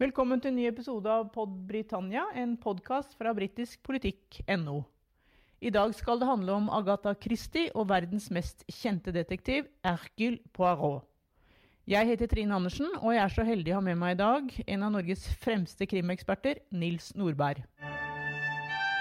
Velkommen 0.00 0.40
til 0.40 0.54
en 0.54 0.56
ny 0.56 0.62
episode 0.64 1.12
av 1.12 1.26
Pod 1.28 1.50
Britannia, 1.68 2.22
en 2.32 2.54
podkast 2.56 3.10
fra 3.18 3.34
britiskpolitikk.no. 3.36 4.78
I 5.60 5.72
dag 5.74 5.92
skal 5.92 6.22
det 6.22 6.28
handle 6.30 6.54
om 6.56 6.70
Agatha 6.72 7.12
Christie 7.20 7.68
og 7.76 7.90
verdens 7.90 8.30
mest 8.32 8.64
kjente 8.72 9.12
detektiv, 9.12 9.66
Hercule 9.84 10.40
Poirot. 10.56 11.04
Jeg 11.84 12.08
heter 12.08 12.32
Trine 12.32 12.56
Andersen, 12.56 12.88
og 13.02 13.12
jeg 13.12 13.20
er 13.26 13.34
så 13.34 13.44
heldig 13.44 13.74
å 13.74 13.82
ha 13.82 13.84
med 13.90 14.00
meg 14.00 14.14
i 14.14 14.20
dag 14.22 14.56
en 14.64 14.86
av 14.88 14.94
Norges 14.96 15.26
fremste 15.44 15.84
krimeksperter, 15.84 16.62
Nils 16.72 17.12
Nordberg. 17.12 17.60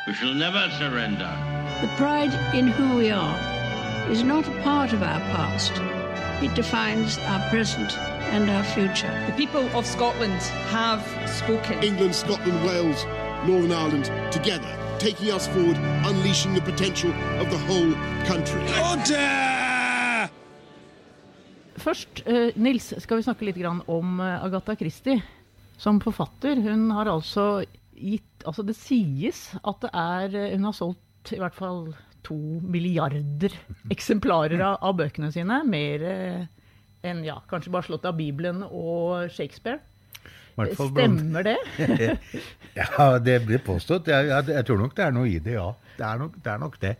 We 0.04 0.18
shall 0.20 0.36
never 0.36 0.68
surrender. 0.82 1.32
The 1.80 1.88
pride 1.96 2.36
in 2.52 2.68
who 2.76 3.00
we 3.00 3.08
are 3.16 4.12
is 4.12 4.28
not 4.28 4.52
a 4.52 4.62
part 4.68 4.92
of 4.92 5.00
our 5.00 5.24
past. 5.32 5.80
It 6.42 6.56
defines 6.56 7.18
our 7.18 7.42
present 7.50 7.98
and 8.32 8.50
our 8.50 8.64
future. 8.64 9.12
The 9.28 9.34
people 9.34 9.66
of 9.78 9.86
Scotland 9.86 10.42
have 10.72 11.04
spoken. 11.28 11.84
England, 11.84 12.16
Scotland, 12.16 12.64
Wales, 12.64 13.04
Northern 13.46 13.74
Ireland 13.74 14.06
together, 14.32 14.72
taking 15.00 15.32
us 15.32 15.48
forward, 15.48 15.76
unleashing 16.08 16.54
the 16.54 16.62
potential 16.62 17.12
of 17.42 17.50
the 17.52 17.58
whole 17.68 17.92
country. 18.24 18.62
Først, 21.78 22.24
eh, 22.26 22.52
Nils, 22.56 22.94
skal 23.04 23.18
vi 23.18 23.24
snakke 23.24 23.46
litt 23.46 23.60
om 23.88 24.20
eh, 24.20 24.44
Agatha 24.44 24.76
Christie. 24.76 25.22
Som 25.78 26.00
forfatter. 26.00 26.56
Hun 26.56 26.92
har 26.92 27.06
altså 27.06 27.66
gitt 27.96 28.24
Altså, 28.48 28.64
det 28.64 28.78
sies 28.80 29.50
at 29.60 29.82
det 29.82 29.90
er 29.94 30.36
eh, 30.36 30.52
Hun 30.56 30.64
har 30.64 30.72
solgt 30.72 31.34
i 31.36 31.40
hvert 31.40 31.56
fall 31.56 31.90
to 32.26 32.38
milliarder 32.62 33.54
eksemplarer 33.94 34.62
av, 34.62 34.80
av 34.86 34.98
bøkene 35.00 35.32
sine. 35.34 35.62
Mer 35.68 36.06
eh, 36.08 36.42
enn 37.10 37.24
ja, 37.28 37.40
kanskje 37.50 37.74
bare 37.74 37.88
slått 37.88 38.08
av 38.10 38.18
Bibelen 38.20 38.64
og 38.68 39.30
Shakespeare. 39.34 39.80
Stemmer 40.76 41.46
det? 41.48 41.58
Ja, 42.80 43.18
det 43.20 43.42
blir 43.48 43.62
påstått. 43.64 44.08
Jeg, 44.12 44.28
jeg, 44.30 44.52
jeg 44.56 44.66
tror 44.68 44.78
nok 44.80 44.94
det 44.96 45.04
er 45.06 45.16
noe 45.16 45.28
i 45.28 45.40
det, 45.44 45.56
ja. 45.56 45.70
Det 45.98 46.06
er 46.06 46.20
nok 46.22 46.36
det. 46.38 46.52
Er 46.52 46.60
nok 46.62 46.78
det. 46.80 46.92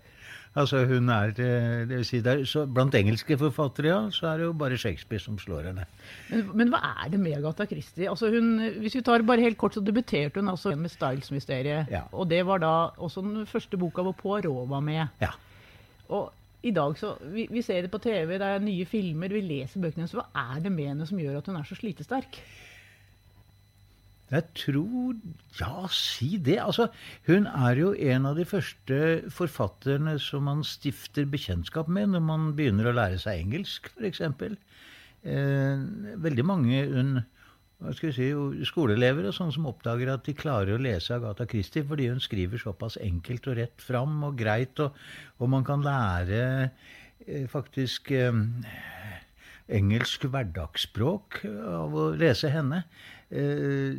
Altså, 0.58 0.82
hun 0.90 1.10
er, 1.14 1.30
eh, 1.38 1.84
det 1.86 1.98
vil 2.00 2.06
si, 2.08 2.20
det 2.26 2.32
er 2.34 2.46
så 2.50 2.64
Blant 2.66 2.96
engelske 2.98 3.38
forfattere, 3.38 3.88
ja, 3.92 4.00
så 4.12 4.32
er 4.32 4.38
det 4.42 4.48
jo 4.48 4.54
bare 4.58 4.78
Shakespeare 4.82 5.22
som 5.22 5.38
slår 5.40 5.70
henne. 5.70 5.86
Men, 6.32 6.48
men 6.58 6.74
hva 6.74 6.82
er 7.06 7.12
det 7.14 7.20
med 7.22 7.38
Agatha 7.38 7.68
Christie? 7.70 8.10
Altså 8.10 8.32
hun, 8.34 8.58
hvis 8.82 8.98
vi 8.98 9.04
tar 9.06 9.22
bare 9.28 9.46
helt 9.46 9.60
kort, 9.62 9.78
så 9.78 9.84
debuterte 9.86 10.42
hun 10.42 10.50
altså 10.50 10.74
med 10.76 10.90
Styles-mysteriet. 10.90 11.92
Ja. 11.94 12.02
Og 12.12 12.30
det 12.30 12.42
var 12.50 12.64
da 12.64 12.74
også 12.98 13.22
den 13.22 13.46
første 13.46 13.78
boka 13.78 14.02
hvor 14.02 14.18
Poirot 14.18 14.70
var 14.70 14.82
med. 14.82 15.06
Ja. 15.22 15.36
Og 16.10 16.32
i 16.64 16.72
dag 16.76 16.98
så, 16.98 17.14
vi, 17.22 17.48
vi 17.52 17.62
ser 17.62 17.86
det 17.86 17.92
på 17.92 18.02
TV, 18.04 18.34
det 18.34 18.42
er 18.42 18.60
nye 18.64 18.86
filmer, 18.90 19.32
vi 19.32 19.46
leser 19.46 19.80
bøkene 19.80 20.04
hennes. 20.04 20.18
Hva 20.18 20.26
er 20.56 20.66
det 20.66 20.74
med 20.74 20.92
henne 20.92 21.08
som 21.08 21.22
gjør 21.22 21.40
at 21.40 21.48
hun 21.48 21.60
er 21.60 21.70
så 21.70 21.78
slitesterk? 21.78 22.42
Jeg 24.30 24.46
tror 24.54 25.16
Ja, 25.60 25.88
si 25.90 26.38
det. 26.38 26.60
Altså, 26.62 26.88
hun 27.28 27.48
er 27.50 27.80
jo 27.80 27.94
en 27.94 28.28
av 28.30 28.38
de 28.38 28.46
første 28.46 29.00
forfatterne 29.34 30.14
som 30.22 30.46
man 30.46 30.62
stifter 30.64 31.26
bekjentskap 31.26 31.90
med 31.90 32.14
når 32.14 32.24
man 32.24 32.46
begynner 32.56 32.92
å 32.92 32.96
lære 32.96 33.18
seg 33.22 33.42
engelsk, 33.42 33.90
f.eks. 33.98 34.22
Eh, 35.20 35.82
veldig 36.24 36.46
mange 36.48 36.84
hun, 36.94 37.18
si, 37.98 38.30
skoleelever 38.70 39.28
og 39.28 39.36
sånne 39.36 39.58
som 39.58 39.68
oppdager 39.72 40.14
at 40.14 40.24
de 40.30 40.38
klarer 40.38 40.78
å 40.78 40.84
lese 40.84 41.18
Agatha 41.18 41.50
Christie 41.50 41.84
fordi 41.84 42.08
hun 42.12 42.24
skriver 42.24 42.62
såpass 42.62 42.96
enkelt 43.04 43.50
og 43.50 43.60
rett 43.60 43.84
fram 43.84 44.22
og 44.30 44.38
greit, 44.40 44.80
og, 44.80 44.96
og 45.42 45.52
man 45.52 45.68
kan 45.68 45.84
lære 45.84 46.42
eh, 47.26 47.50
faktisk 47.52 48.14
eh, 48.16 48.32
engelsk 49.70 50.30
hverdagsspråk 50.30 51.42
av 51.50 51.98
å 51.98 52.12
lese 52.18 52.54
henne. 52.54 52.86
Eh, 53.32 53.94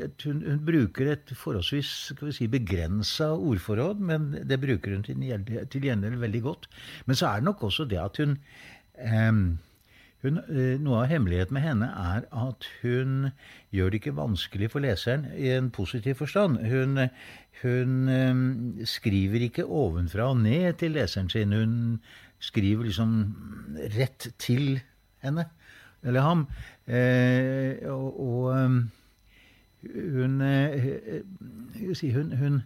et- 0.00 0.22
hun, 0.24 0.40
hun 0.40 0.60
bruker 0.64 1.10
et 1.12 1.32
forholdsvis 1.36 1.90
skal 2.14 2.32
si, 2.32 2.46
begrensa 2.48 3.34
ordforråd, 3.36 4.00
men 4.00 4.30
det 4.48 4.60
bruker 4.62 4.94
hun 4.94 5.02
til 5.04 5.20
gjengjeld 5.84 6.16
veldig 6.22 6.42
godt. 6.42 6.66
Men 7.06 7.16
så 7.16 7.28
er 7.28 7.42
det 7.42 7.44
nok 7.50 7.62
også 7.68 7.84
det 7.90 8.00
at 8.00 8.16
hun, 8.22 8.38
eh, 8.96 9.32
hun 10.24 10.38
eh, 10.48 10.78
Noe 10.80 11.02
av 11.02 11.10
hemmeligheten 11.12 11.52
med 11.52 11.62
henne 11.66 11.90
er 11.92 12.24
at 12.32 12.64
hun 12.80 13.32
gjør 13.70 13.90
det 13.92 14.00
ikke 14.00 14.16
vanskelig 14.16 14.70
for 14.72 14.80
leseren 14.80 15.26
i 15.36 15.50
en 15.52 15.68
positiv 15.70 16.14
forstand. 16.22 16.56
Hun, 16.64 17.10
hun 17.60 18.08
eh, 18.08 18.86
skriver 18.88 19.44
ikke 19.44 19.66
ovenfra 19.68 20.30
og 20.32 20.40
ned 20.40 20.78
til 20.80 20.96
leseren 20.96 21.28
sin. 21.28 21.52
Hun 21.52 22.00
skriver 22.40 22.84
liksom 22.88 23.12
rett 23.98 24.30
til 24.38 24.80
henne, 25.20 25.44
eller 26.04 26.20
ham. 26.24 26.46
Eh, 26.86 27.76
og 27.88 28.44
um, 28.44 28.90
hun, 29.94 30.40
eh, 30.40 30.86
eh, 30.86 31.94
si, 31.94 32.10
hun, 32.10 32.36
hun, 32.36 32.62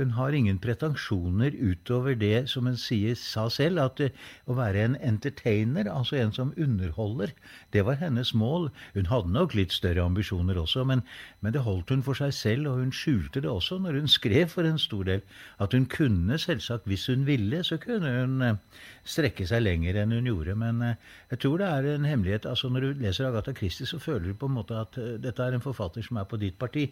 hun 0.00 0.14
har 0.16 0.32
ingen 0.32 0.56
pretensjoner 0.62 1.52
utover 1.52 2.14
det 2.16 2.46
som 2.48 2.64
hun 2.68 2.78
sier, 2.80 3.16
sa 3.18 3.44
selv, 3.52 3.80
at 3.82 4.00
eh, 4.00 4.14
å 4.48 4.56
være 4.56 4.86
en 4.86 4.94
entertainer, 5.04 5.90
altså 5.90 6.16
en 6.16 6.32
som 6.32 6.54
underholder, 6.56 7.34
det 7.76 7.84
var 7.84 7.98
hennes 8.00 8.32
mål. 8.32 8.70
Hun 8.94 9.10
hadde 9.10 9.34
nok 9.34 9.56
litt 9.58 9.74
større 9.76 10.06
ambisjoner 10.06 10.56
også, 10.62 10.86
men, 10.88 11.04
men 11.44 11.52
det 11.52 11.64
holdt 11.66 11.92
hun 11.92 12.04
for 12.06 12.16
seg 12.16 12.32
selv, 12.36 12.70
og 12.70 12.80
hun 12.80 12.94
skjulte 12.96 13.42
det 13.44 13.50
også 13.52 13.82
når 13.84 14.00
hun 14.00 14.08
skrev 14.08 14.48
for 14.54 14.68
en 14.68 14.80
stor 14.80 15.04
del. 15.10 15.20
At 15.60 15.76
hun 15.76 15.84
kunne 15.92 16.40
selvsagt, 16.40 16.88
hvis 16.88 17.04
hun 17.12 17.28
ville, 17.28 17.60
så 17.68 17.76
kunne 17.82 18.14
hun 18.16 18.48
eh, 18.48 18.80
strekke 19.04 19.44
seg 19.50 19.66
lenger 19.66 20.00
enn 20.00 20.16
hun 20.16 20.32
gjorde. 20.32 20.56
Men 20.56 20.80
eh, 20.88 21.12
jeg 21.34 21.44
tror 21.44 21.60
det 21.60 21.68
er 21.68 21.90
en 21.92 22.08
hemmelighet. 22.08 22.48
altså 22.48 22.72
Når 22.72 22.88
du 22.88 23.04
leser 23.04 23.28
Agatha 23.28 23.52
Christie, 23.60 23.86
så 23.86 24.00
føler 24.00 24.32
du 24.32 24.40
på 24.40 24.48
en 24.48 24.56
måte 24.56 24.80
at 24.80 24.96
dette 25.20 25.44
er 25.44 25.52
en 25.52 25.64
forfatter 25.64 26.00
som 26.08 26.16
er 26.16 26.28
på 26.32 26.40
ditt 26.40 26.56
parti, 26.56 26.88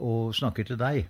og 0.00 0.32
snakker 0.36 0.64
til 0.64 0.80
deg. 0.80 1.04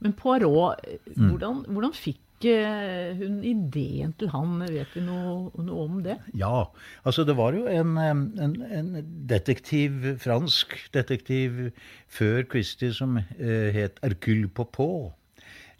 Men 0.00 0.12
Poirot, 0.12 0.80
eh, 0.84 0.98
Mm. 1.16 1.30
hvordan, 1.30 1.64
hvordan 1.72 1.92
fikk 1.96 2.44
eh, 2.44 3.14
hun 3.16 3.38
ideen 3.42 4.12
til 4.20 4.28
han? 4.28 4.58
Vet 4.68 4.92
vi 4.94 5.00
noe, 5.00 5.50
noe 5.64 5.84
om 5.86 6.02
det? 6.04 6.18
Ja, 6.36 6.64
altså 7.04 7.24
det 7.24 7.36
var 7.38 7.54
jo 7.56 7.64
en, 7.66 7.96
en, 7.98 8.62
en 8.70 8.90
detektiv, 9.26 10.18
fransk 10.20 10.76
detektiv 10.92 11.70
før 12.08 12.42
Christie 12.52 12.92
som 12.92 13.16
eh, 13.16 13.72
het 13.72 13.98
Hercule 14.04 14.48
Popot. 14.48 15.14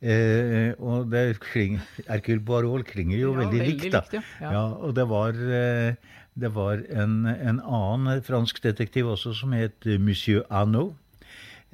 Eh, 0.01 0.73
og 0.79 1.09
det 1.13 1.39
kling, 1.41 1.79
Hercule 2.09 2.41
Poirot 2.45 2.85
klinger 2.89 3.17
jo 3.19 3.33
Ja, 3.33 3.39
veldig, 3.45 3.61
veldig 3.61 3.73
likt, 3.81 3.93
da. 3.93 4.01
likt, 4.05 4.13
ja. 4.15 4.23
Ja. 4.41 4.51
Ja, 4.53 4.65
og 4.81 4.95
det 4.97 5.07
var, 5.09 5.33
eh, 5.61 5.95
det 6.37 6.51
var 6.55 6.83
en, 6.93 7.15
en 7.27 7.61
annen 7.65 8.21
fransk 8.23 8.63
detektiv 8.65 9.09
også 9.15 9.33
som 9.39 9.53
het 9.57 9.85
Monsieur 10.01 10.45
Arnaud. 10.51 10.93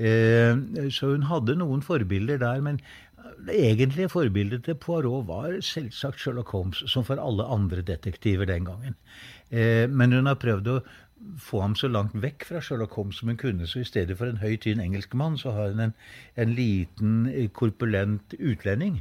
Eh, 0.02 0.88
så 0.90 1.12
hun 1.12 1.28
hadde 1.30 1.58
noen 1.60 1.84
forbilder 1.86 2.40
der, 2.42 2.62
men 2.64 2.80
det 3.46 3.54
egentlige 3.58 4.10
forbildet 4.12 4.64
til 4.66 4.78
Poirot 4.78 5.26
var 5.28 5.54
selvsagt 5.64 6.20
Sherlock 6.20 6.50
Holmes, 6.54 6.82
som 6.90 7.04
for 7.06 7.20
alle 7.22 7.46
andre 7.46 7.82
detektiver 7.86 8.46
den 8.46 8.66
gangen. 8.66 8.98
Eh, 9.50 9.88
men 9.90 10.12
hun 10.12 10.30
har 10.30 10.40
prøvd 10.42 10.70
å 10.72 10.80
få 11.38 11.62
ham 11.62 11.74
så 11.78 11.90
langt 11.90 12.14
vekk 12.18 12.46
fra 12.48 12.60
Sherlock 12.62 12.94
Holmes 12.98 13.20
som 13.20 13.30
hun 13.30 13.38
kunne, 13.40 13.66
så 13.66 13.82
i 13.82 13.88
stedet 13.88 14.16
for 14.18 14.30
en 14.30 14.42
høy, 14.42 14.56
tynn 14.62 14.82
engelskmann, 14.82 15.38
så 15.38 15.54
har 15.56 15.72
hun 15.72 15.86
en, 15.88 15.94
en 16.36 16.54
liten, 16.56 17.26
eh, 17.30 17.48
korpulent 17.54 18.36
utlending. 18.38 19.00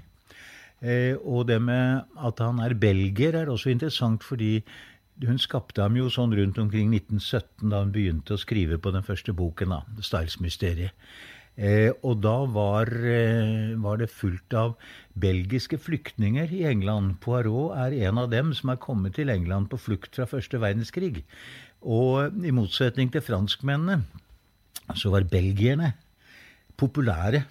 Eh, 0.82 1.14
og 1.22 1.48
det 1.50 1.60
med 1.62 2.02
at 2.18 2.42
han 2.42 2.62
er 2.64 2.78
belgier 2.78 3.38
er 3.38 3.52
også 3.54 3.74
interessant, 3.74 4.26
fordi 4.26 4.60
hun 5.26 5.40
skapte 5.42 5.84
ham 5.84 5.98
jo 6.00 6.10
sånn 6.10 6.34
rundt 6.38 6.58
omkring 6.62 6.94
1917, 6.94 7.70
da 7.70 7.84
hun 7.84 7.94
begynte 7.94 8.36
å 8.36 8.42
skrive 8.42 8.80
på 8.82 8.94
den 8.96 9.06
første 9.06 9.36
boken, 9.38 9.76
da, 9.76 10.02
Styles-mysteriet. 10.02 10.96
Eh, 11.60 11.92
og 12.08 12.22
da 12.24 12.46
var, 12.48 12.88
eh, 12.88 13.76
var 13.76 13.98
det 13.98 14.10
fullt 14.10 14.54
av 14.56 14.78
belgiske 15.20 15.78
flyktninger 15.78 16.52
i 16.52 16.64
England. 16.66 17.20
Poirot 17.20 17.76
er 17.78 18.08
en 18.08 18.18
av 18.18 18.30
dem 18.32 18.54
som 18.54 18.70
er 18.70 18.78
kommet 18.78 19.16
til 19.16 19.30
England 19.30 19.70
på 19.70 19.78
flukt 19.78 20.16
fra 20.16 20.26
første 20.26 20.58
verdenskrig. 20.58 21.24
Og 21.84 22.32
i 22.46 22.52
motsetning 22.52 23.12
til 23.12 23.22
franskmennene, 23.22 24.04
så 24.96 25.12
var 25.12 25.28
belgierne 25.28 25.94
populære 26.78 27.46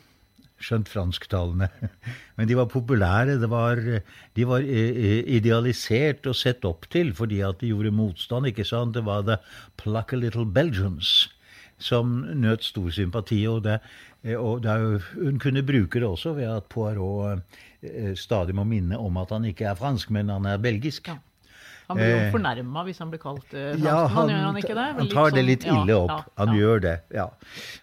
skjønt 0.61 0.91
fransktalende. 0.91 1.69
Men 2.37 2.49
de 2.49 2.57
var 2.59 2.69
populære. 2.71 3.39
Var, 3.51 3.83
de 4.37 4.47
var 4.49 4.65
eh, 4.65 4.91
eh, 4.93 5.23
idealisert 5.39 6.29
og 6.31 6.39
sett 6.39 6.67
opp 6.69 6.89
til 6.93 7.15
fordi 7.17 7.41
at 7.47 7.63
de 7.63 7.73
gjorde 7.73 7.95
motstand. 7.95 8.51
ikke 8.51 8.67
sant? 8.69 8.95
Det 8.97 9.05
var 9.07 9.25
the 9.27 9.41
plucky 9.81 10.21
little 10.21 10.47
Belgians 10.47 11.31
som 11.81 12.21
nøt 12.37 12.65
stor 12.67 12.91
sympati. 12.93 13.43
Og, 13.49 13.65
det, 13.65 13.81
eh, 14.25 14.37
og 14.37 14.67
jo, 14.69 15.01
hun 15.17 15.41
kunne 15.43 15.67
bruke 15.67 16.01
det 16.01 16.09
også 16.09 16.37
ved 16.39 16.51
at 16.51 16.71
Poirot 16.73 17.43
stadig 18.21 18.53
må 18.53 18.67
minne 18.69 18.99
om 19.01 19.17
at 19.17 19.31
han 19.33 19.47
ikke 19.49 19.71
er 19.71 19.79
fransk, 19.79 20.11
men 20.13 20.29
han 20.29 20.45
er 20.45 20.61
belgisk. 20.61 21.09
Han 21.91 21.99
blir 21.99 22.11
jo 22.13 22.19
Eh, 22.23 22.31
fornærma 22.33 22.85
hvis 22.87 22.99
han 23.03 23.11
blir 23.11 23.19
kalt 23.23 23.43
uh, 23.51 23.59
franskmann, 23.59 23.83
Ja, 23.85 24.07
han, 24.15 24.29
gjør 24.31 24.45
han 24.47 24.59
ikke 24.61 24.75
det? 24.79 24.87
han 25.01 25.09
tar 25.11 25.31
det 25.35 25.41
sånn- 25.41 25.49
litt 25.51 25.65
ille 25.67 25.97
opp. 25.99 26.11
ja, 26.15 26.19
Han 26.45 26.55
gjør 26.57 26.81
det. 26.87 26.95
ja. 27.19 27.25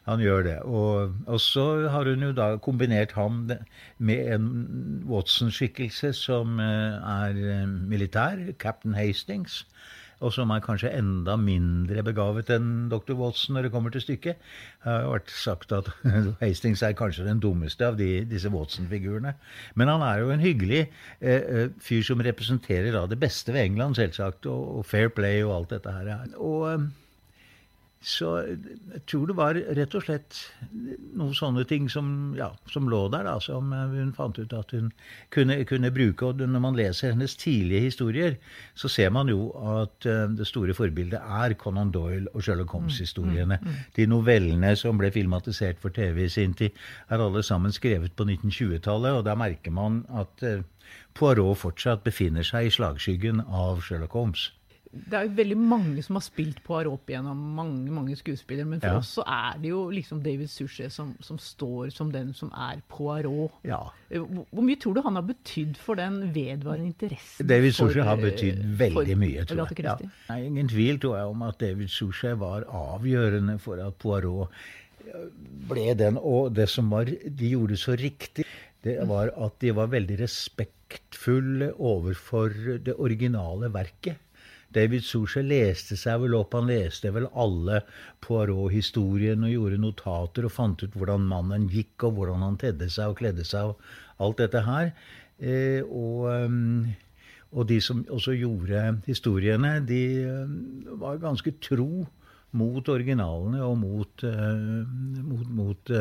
Han 0.07 0.19
gjør 0.24 0.44
det. 0.48 0.57
Og, 0.63 1.13
og 1.27 1.39
så 1.44 1.65
har 1.92 2.07
hun 2.07 2.24
jo 2.24 2.31
da 2.38 2.48
kombinert 2.63 3.12
ham 3.19 3.42
med 4.00 4.31
en 4.38 4.48
Watson-skikkelse 5.12 6.13
som 6.15 6.59
eh, 6.59 6.98
er 7.27 7.42
eh, 7.59 7.65
militær, 7.68 8.39
captain 8.63 8.95
Hastings. 8.95 9.65
Og 10.18 10.34
som 10.34 10.52
er 10.54 10.64
kanskje 10.66 10.92
enda 10.98 11.36
mindre 11.40 12.04
begavet 12.06 12.50
enn 12.54 12.88
dr. 12.92 13.14
Watson 13.19 13.58
når 13.58 13.68
det 13.68 13.74
kommer 13.74 13.94
til 13.94 14.04
stykket. 14.04 14.42
Det 14.81 14.90
har 14.90 15.06
jo 15.06 15.14
vært 15.14 15.34
sagt 15.34 15.74
at 15.78 15.92
Hastings 16.44 16.84
er 16.86 16.98
kanskje 16.98 17.28
den 17.28 17.42
dummeste 17.44 17.86
av 17.86 18.00
de, 18.00 18.10
disse 18.30 18.52
Watson-figurene. 18.54 19.36
Men 19.78 19.94
han 19.94 20.06
er 20.06 20.24
jo 20.24 20.31
en 20.34 20.44
hyggelig 20.44 20.86
eh, 20.86 21.42
eh, 21.42 21.68
fyr 21.84 22.06
som 22.08 22.24
representerer 22.25 22.94
da, 22.96 23.06
det 23.10 23.19
beste 23.22 23.54
ved 23.54 23.69
England, 23.69 24.00
selvsagt, 24.00 24.50
og, 24.50 24.80
og 24.80 24.88
fair 24.90 25.14
play 25.14 25.44
og 25.46 25.60
alt 25.60 25.78
dette 25.78 26.00
her. 26.00 26.16
Og... 26.38 26.64
Eh, 26.74 26.88
så 28.07 28.27
jeg 28.39 29.01
tror 29.09 29.27
det 29.27 29.36
var 29.36 29.57
rett 29.75 29.95
og 29.98 30.04
slett 30.06 30.38
noen 30.71 31.33
sånne 31.36 31.65
ting 31.68 31.89
som, 31.92 32.07
ja, 32.38 32.48
som 32.71 32.88
lå 32.88 33.01
der, 33.12 33.25
da, 33.27 33.33
som 33.44 33.74
hun 33.74 34.13
fant 34.15 34.38
ut 34.39 34.54
at 34.56 34.71
hun 34.71 34.94
kunne, 35.33 35.57
kunne, 35.68 35.92
bruke. 35.92 36.30
Og 36.30 36.39
når 36.39 36.63
man 36.63 36.77
leser 36.80 37.12
hennes 37.12 37.36
tidlige 37.36 37.89
historier, 37.89 38.38
så 38.80 38.88
ser 38.92 39.12
man 39.12 39.27
jo 39.31 39.50
at 39.74 40.07
uh, 40.07 40.24
det 40.31 40.48
store 40.48 40.75
forbildet 40.77 41.19
er 41.19 41.57
Conan 41.59 41.92
Doyle 41.92 42.31
og 42.31 42.45
Sherlock 42.48 42.71
Holmes-historiene. 42.77 43.59
Mm, 43.59 43.68
mm, 43.68 43.75
mm. 43.75 43.92
De 44.00 44.07
novellene 44.07 44.71
som 44.80 45.00
ble 45.01 45.12
filmatisert 45.12 45.83
for 45.83 45.92
TV 45.92 46.24
i 46.30 46.31
sin 46.31 46.56
tid, 46.56 46.80
er 47.12 47.24
alle 47.24 47.44
sammen 47.44 47.75
skrevet 47.75 48.15
på 48.15 48.24
1920-tallet, 48.30 49.19
og 49.19 49.27
da 49.27 49.36
merker 49.36 49.75
man 49.75 50.06
at 50.15 50.48
uh, 50.48 50.62
Poirot 51.18 51.59
fortsatt 51.59 52.07
befinner 52.07 52.48
seg 52.48 52.69
i 52.69 52.77
slagskyggen 52.77 53.44
av 53.51 53.83
Sherlock 53.83 54.15
Holmes 54.15 54.51
det 54.92 55.18
er 55.18 55.25
jo 55.28 55.34
veldig 55.38 55.57
mange 55.60 56.04
som 56.06 56.18
har 56.18 56.24
spilt 56.25 56.60
Poirot 56.66 56.98
opp 56.98 57.12
igjennom, 57.12 57.39
mange 57.57 57.94
mange 57.94 58.16
skuespillere. 58.19 58.68
Men 58.69 58.81
for 58.84 58.95
ja. 58.95 59.01
oss 59.01 59.12
så 59.18 59.25
er 59.28 59.60
det 59.62 59.72
jo 59.72 59.81
liksom 59.94 60.22
David 60.25 60.51
Suchet 60.51 60.94
som, 60.94 61.13
som, 61.24 61.39
står 61.42 61.92
som 61.95 62.12
den 62.13 62.34
som 62.38 62.51
er 62.56 62.81
Poirot. 62.92 63.56
Ja. 63.68 63.81
Eh, 64.10 64.24
hvor, 64.24 64.63
mye 64.63 64.80
tror 64.81 64.98
du 64.98 65.01
han 65.06 65.19
har 65.19 65.28
betydd 65.28 65.78
for 65.81 66.00
den 66.00 66.19
vedvarende 66.36 66.92
interessen? 66.92 67.48
David 67.50 67.78
Suchet 67.78 68.07
har 68.07 68.22
betydd 68.22 68.63
eh, 68.63 68.74
veldig 68.84 69.18
mye, 69.19 69.45
tror 69.50 69.63
jeg. 69.66 69.86
Ja. 69.88 69.98
Nei, 70.31 70.42
ingen 70.50 70.72
tvil 70.72 71.01
tror 71.04 71.18
jeg 71.19 71.33
om 71.33 71.48
at 71.48 71.60
David 71.63 71.94
Suchet 71.94 72.38
var 72.42 72.68
avgjørende 72.68 73.57
for 73.63 73.81
at 73.83 73.98
Poirot 74.01 74.54
eh, 75.07 75.28
ble 75.72 75.90
den. 76.00 76.22
Og 76.22 76.54
det 76.56 76.69
som 76.72 76.92
var, 76.94 77.10
de 77.10 77.54
gjorde 77.56 77.80
så 77.81 77.98
riktig, 78.00 78.48
det 78.86 79.01
var 79.10 79.33
at 79.36 79.57
de 79.63 79.74
var 79.75 79.90
veldig 79.92 80.19
respektfulle 80.22 81.74
overfor 81.75 82.54
det 82.86 82.95
originale 82.95 83.72
verket. 83.74 84.22
David 84.77 85.06
Sosha 85.06 85.41
leste 85.45 85.97
seg 86.00 86.21
vel 86.24 86.35
opp. 86.38 86.56
Han 86.57 86.69
leste 86.69 87.12
vel 87.15 87.27
alle 87.33 87.81
Poirot-historien 88.24 89.45
og 89.47 89.53
gjorde 89.53 89.81
notater 89.81 90.47
og 90.47 90.53
fant 90.53 90.83
ut 90.83 90.95
hvordan 90.97 91.27
mannen 91.29 91.68
gikk, 91.71 92.07
og 92.07 92.19
hvordan 92.19 92.45
han 92.45 92.59
tedde 92.62 92.89
seg 92.94 93.13
og 93.13 93.19
kledde 93.21 93.47
seg 93.47 93.74
og 93.74 94.24
alt 94.24 94.41
dette 94.44 94.63
her. 94.68 94.94
Eh, 95.38 95.81
og, 95.83 96.29
um, 96.31 96.88
og, 97.51 97.68
de 97.69 97.81
som 97.83 98.06
også 98.13 98.38
gjorde 98.38 98.88
historiene, 99.06 99.77
de 99.85 100.01
um, 100.25 100.57
var 101.03 101.21
ganske 101.21 101.57
tro 101.62 102.07
mot 102.57 102.89
originalene 102.89 103.62
og 103.62 103.77
mot, 103.81 104.23
uh, 104.25 104.85
mot, 105.27 105.50
mot 105.59 105.97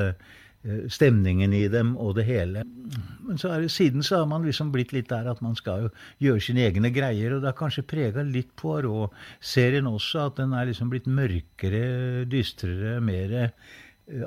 Eh, 0.66 0.88
stemningen 0.90 1.52
i 1.54 1.66
dem 1.70 1.94
og 2.02 2.16
det 2.18 2.24
hele. 2.26 2.64
Men 3.26 3.40
så 3.40 3.50
det, 3.60 3.70
siden 3.74 4.04
så 4.06 4.20
har 4.20 4.28
man 4.30 4.46
liksom 4.46 4.70
blitt 4.74 4.94
litt 4.94 5.10
der 5.10 5.28
at 5.30 5.42
man 5.44 5.56
skal 5.58 5.86
jo 5.86 5.90
gjøre 6.22 6.44
sine 6.46 6.66
egne 6.68 6.92
greier. 6.94 7.34
Og 7.34 7.42
det 7.42 7.50
har 7.50 7.58
kanskje 7.58 7.86
prega 7.88 8.24
litt 8.26 8.52
Poirot-serien 8.60 9.88
også, 9.90 10.28
at 10.28 10.40
den 10.42 10.54
er 10.56 10.70
liksom 10.70 10.92
blitt 10.92 11.08
mørkere, 11.10 12.24
dystrere, 12.30 13.00
mer 13.04 13.36
eh, 13.40 13.50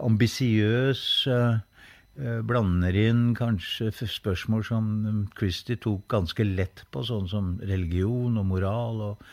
ambisiøs. 0.03 1.03
Eh, 1.31 1.65
blander 2.19 2.95
inn 2.99 3.29
kanskje 3.37 3.93
spørsmål 4.11 4.65
som 4.67 4.87
Christie 5.39 5.79
tok 5.79 6.01
ganske 6.11 6.43
lett 6.43 6.83
på, 6.91 7.03
sånn 7.07 7.29
som 7.31 7.53
religion 7.63 8.35
og 8.41 8.49
moral. 8.49 9.05
og 9.11 9.23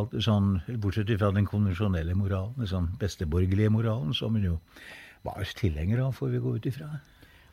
alt 0.00 0.14
sånn, 0.24 0.56
Bortsett 0.80 1.12
fra 1.20 1.30
den 1.36 1.46
konvensjonelle 1.48 2.16
moralen, 2.16 2.56
den 2.56 2.70
sånn 2.70 2.90
besteborgerlige 3.00 3.72
moralen, 3.74 4.14
som 4.16 4.38
hun 4.38 4.46
jo 4.46 4.58
var 5.26 5.44
tilhenger 5.58 6.00
av, 6.06 6.14
får 6.16 6.32
vi 6.32 6.40
gå 6.42 6.54
ut 6.56 6.68
ifra. 6.70 6.88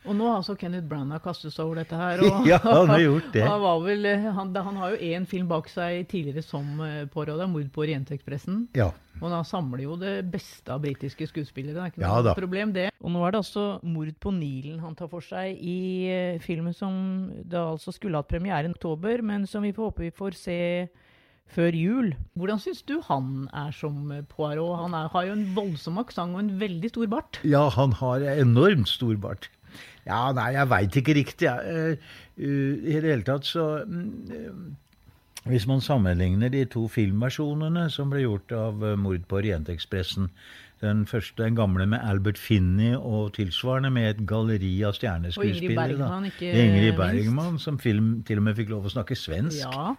Og 0.08 0.16
nå 0.16 0.24
har 0.24 0.38
altså 0.38 0.54
Kenneth 0.56 0.88
Branagh 0.88 1.20
kastet 1.24 1.52
seg 1.52 1.66
over 1.66 1.82
dette 1.82 1.96
her. 1.98 2.22
Og, 2.24 2.46
ja, 2.48 2.56
han 2.64 2.88
har 2.88 3.02
gjort 3.02 3.28
det. 3.34 3.44
Han, 3.50 3.84
vel, 3.84 4.08
han, 4.32 4.54
han 4.56 4.80
har 4.80 4.94
jo 4.94 5.10
én 5.12 5.26
film 5.28 5.48
bak 5.50 5.68
seg 5.68 6.06
tidligere 6.10 6.44
som 6.44 6.80
eh, 6.84 7.04
påråda, 7.10 7.46
'Mord 7.50 7.68
på 7.74 7.84
Orientekspressen'. 7.84 8.62
Ja. 8.78 8.90
Og 9.20 9.28
han 9.28 9.44
samler 9.44 9.82
jo 9.84 9.98
det 10.00 10.14
beste 10.32 10.72
av 10.72 10.80
britiske 10.80 11.26
skuespillere. 11.28 11.74
Det 11.76 11.82
er 11.82 11.92
ikke 11.92 12.04
ja, 12.04 12.14
noe 12.14 12.24
da. 12.30 12.34
problem, 12.38 12.72
det. 12.72 12.86
Og 13.04 13.12
nå 13.12 13.20
er 13.26 13.34
det 13.34 13.42
altså 13.42 13.66
'Mord 13.84 14.14
på 14.22 14.32
Nilen' 14.32 14.80
han 14.80 14.96
tar 14.96 15.10
for 15.12 15.24
seg 15.24 15.60
i 15.60 15.80
uh, 16.08 16.40
filmen 16.40 16.72
som 16.76 17.28
da 17.44 17.66
altså 17.74 17.92
skulle 17.92 18.16
hatt 18.16 18.30
premiere 18.30 18.64
i 18.64 18.72
oktober, 18.72 19.20
men 19.20 19.46
som 19.50 19.66
vi 19.66 19.74
får 19.76 19.90
håpe 19.90 20.06
vi 20.08 20.16
får 20.16 20.38
se 20.40 20.60
før 21.50 21.76
jul. 21.76 22.12
Hvordan 22.38 22.60
syns 22.62 22.82
du 22.86 23.00
han 23.04 23.48
er 23.52 23.72
som 23.74 24.08
Poirot? 24.30 24.78
Han 24.84 24.94
er, 24.94 25.10
har 25.12 25.28
jo 25.28 25.36
en 25.36 25.48
voldsom 25.56 25.98
aksent 26.02 26.36
og 26.36 26.44
en 26.44 26.52
veldig 26.60 26.92
stor 26.92 27.10
bart. 27.10 27.40
Ja, 27.44 27.66
han 27.74 27.96
har 28.00 28.24
enormt 28.38 28.88
stor 28.88 29.16
bart. 29.20 29.50
Ja, 30.06 30.20
nei, 30.36 30.52
jeg 30.56 30.70
veit 30.70 31.00
ikke 31.00 31.16
riktig. 31.16 31.48
Ja. 31.48 31.56
Uh, 31.60 32.14
I 32.40 32.96
det 32.96 33.10
hele 33.10 33.26
tatt 33.26 33.44
så 33.44 33.66
uh, 33.84 34.62
Hvis 35.48 35.66
man 35.68 35.80
sammenligner 35.84 36.52
de 36.52 36.64
to 36.68 36.86
filmversjonene 36.88 37.88
som 37.92 38.10
ble 38.12 38.24
gjort 38.24 38.52
av 38.52 38.82
Mord 39.00 39.24
på 39.28 39.40
Orientekspressen, 39.40 40.28
den 40.80 41.06
første, 41.06 41.42
den 41.42 41.56
gamle 41.56 41.86
med 41.86 41.98
Albert 42.02 42.38
Finney 42.38 42.94
og 42.96 43.34
tilsvarende 43.36 43.90
med 43.90 44.10
et 44.10 44.20
galleri 44.28 44.82
av 44.84 44.94
stjerneskuespillere. 44.96 45.56
Og 45.56 45.64
Ingrid 45.64 45.96
Bergman, 45.98 46.28
ikke 46.30 46.52
Ingrid 46.52 46.96
Bergman, 46.96 47.58
som 47.58 47.78
film 47.78 48.22
til 48.28 48.40
og 48.40 48.46
med 48.48 48.56
fikk 48.56 48.72
lov 48.72 48.88
å 48.88 48.92
snakke 48.94 49.16
svensk. 49.16 49.60
Ja. 49.66 49.94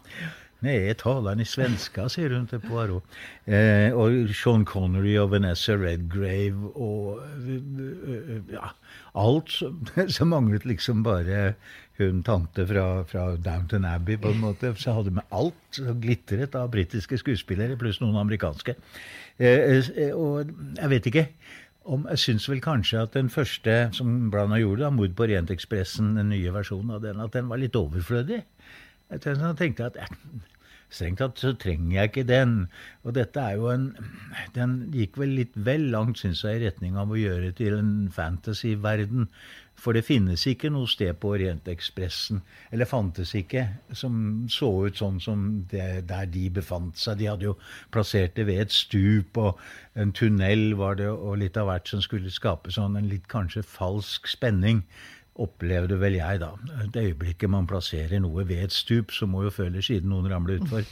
Nei, 0.62 0.76
jeg 0.86 1.00
taler 1.02 1.40
i 1.42 1.46
svenska, 1.48 2.06
sier 2.14 2.36
hun 2.36 2.44
til 2.50 2.62
Poirot. 2.62 3.16
Eh, 3.50 3.90
og 3.98 4.30
Sean 4.38 4.62
Connery 4.70 5.16
og 5.18 5.32
Vanessa 5.32 5.74
Redgrave 5.74 6.70
og 6.78 7.24
ja, 8.52 8.70
alt. 9.18 9.50
som, 9.50 9.80
som 10.18 10.30
manglet 10.30 10.68
liksom 10.70 11.02
bare 11.08 11.56
hun 11.98 12.22
tante 12.26 12.66
fra, 12.70 12.86
fra 13.10 13.24
Downton 13.42 13.86
Abbey, 13.86 14.20
på 14.22 14.36
en 14.36 14.44
måte. 14.44 14.74
Så 14.78 14.94
hadde 14.94 15.16
med 15.18 15.26
alt 15.34 15.82
glittret 16.04 16.56
av 16.58 16.70
britiske 16.74 17.18
skuespillere, 17.22 17.80
pluss 17.82 18.02
noen 18.04 18.22
amerikanske. 18.22 18.78
Eh, 19.42 19.82
eh, 19.82 20.14
og 20.14 20.54
jeg 20.78 20.94
vet 20.94 21.12
ikke. 21.12 21.26
Om, 21.90 22.06
jeg 22.14 22.22
syns 22.22 22.46
vel 22.46 22.62
kanskje 22.62 23.02
at 23.02 23.18
den 23.18 23.34
første 23.34 23.88
som 23.98 24.30
Blanda 24.30 24.60
gjorde, 24.62 24.84
da, 24.86 24.94
'Mord 24.94 25.16
på 25.18 25.26
Orientekspressen', 25.26 26.14
den 26.20 26.30
nye 26.30 26.54
versjonen 26.54 26.94
av 26.94 27.02
den, 27.02 27.20
at 27.20 27.34
den 27.34 27.50
var 27.50 27.58
litt 27.58 27.76
overflødig. 27.76 28.44
Jeg 29.12 29.22
tenkte 29.60 29.90
at 29.90 30.00
strengt 30.92 31.22
tatt 31.22 31.40
så 31.40 31.54
trenger 31.60 31.96
jeg 31.96 32.12
ikke 32.12 32.28
den. 32.28 32.54
Og 33.08 33.16
dette 33.16 33.40
er 33.40 33.60
jo 33.60 33.72
en 33.72 33.90
Den 34.56 34.78
gikk 34.92 35.18
vel 35.20 35.36
litt 35.40 35.56
vel 35.56 35.90
langt, 35.94 36.20
syns 36.20 36.44
jeg, 36.44 36.60
i 36.60 36.66
retning 36.66 36.98
av 37.00 37.12
å 37.12 37.20
gjøre 37.20 37.52
til 37.56 37.78
en 37.78 37.92
fantasyverden. 38.12 39.30
For 39.82 39.98
det 39.98 40.04
finnes 40.06 40.44
ikke 40.46 40.70
noe 40.70 40.90
sted 40.90 41.16
på 41.18 41.32
Orientekspressen, 41.34 42.42
eller 42.76 42.90
fantes 42.90 43.32
ikke, 43.38 43.64
som 43.98 44.44
så 44.52 44.70
ut 44.86 45.00
sånn 45.00 45.18
som 45.24 45.46
det, 45.72 46.04
der 46.12 46.28
de 46.30 46.44
befant 46.54 47.00
seg. 47.02 47.18
De 47.18 47.30
hadde 47.32 47.48
jo 47.48 47.56
plassert 47.96 48.36
det 48.38 48.46
ved 48.52 48.62
et 48.66 48.76
stup, 48.76 49.40
og 49.42 49.58
en 49.98 50.14
tunnel 50.14 50.76
var 50.78 51.00
det, 51.00 51.10
og 51.10 51.40
litt 51.42 51.58
av 51.58 51.72
hvert 51.72 51.90
som 51.90 52.04
skulle 52.04 52.30
skape 52.30 52.74
sånn 52.76 53.00
en 53.00 53.10
litt 53.10 53.26
kanskje 53.32 53.66
falsk 53.66 54.30
spenning 54.30 54.84
opplevde 55.40 55.96
vel 56.02 56.18
jeg, 56.18 56.42
da. 56.42 56.50
Det 56.92 57.06
øyeblikket 57.08 57.50
man 57.50 57.68
plasserer 57.70 58.20
noe 58.20 58.44
ved 58.48 58.66
et 58.66 58.76
stup, 58.76 59.14
så 59.16 59.28
må 59.30 59.46
jo 59.46 59.54
føle 59.54 59.82
siden 59.84 60.12
noen 60.12 60.28
ramler 60.32 60.60
utfor. 60.60 60.84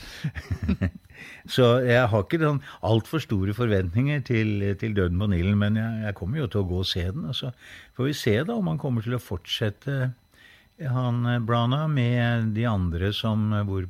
så 1.55 1.67
jeg 1.83 2.07
har 2.07 2.23
ikke 2.23 2.39
sånn 2.41 2.61
altfor 2.87 3.23
store 3.23 3.55
forventninger 3.57 4.23
til, 4.29 4.63
til 4.79 4.95
Døden 4.95 5.19
på 5.19 5.27
Nilen, 5.33 5.59
men 5.59 5.79
jeg, 5.79 6.01
jeg, 6.05 6.17
kommer 6.21 6.39
jo 6.39 6.47
til 6.47 6.63
å 6.63 6.69
gå 6.71 6.81
og 6.85 6.87
se 6.87 7.03
den. 7.09 7.27
Og 7.27 7.35
så 7.35 7.51
får 7.97 8.09
vi 8.09 8.17
se 8.21 8.35
da 8.47 8.55
om 8.55 8.71
han 8.71 8.81
kommer 8.81 9.05
til 9.05 9.19
å 9.19 9.23
fortsette 9.23 9.99
han 10.79 11.25
Brana 11.43 11.89
med 11.91 12.53
de 12.55 12.63
andre 12.69 13.11
som 13.11 13.49
hvor 13.67 13.89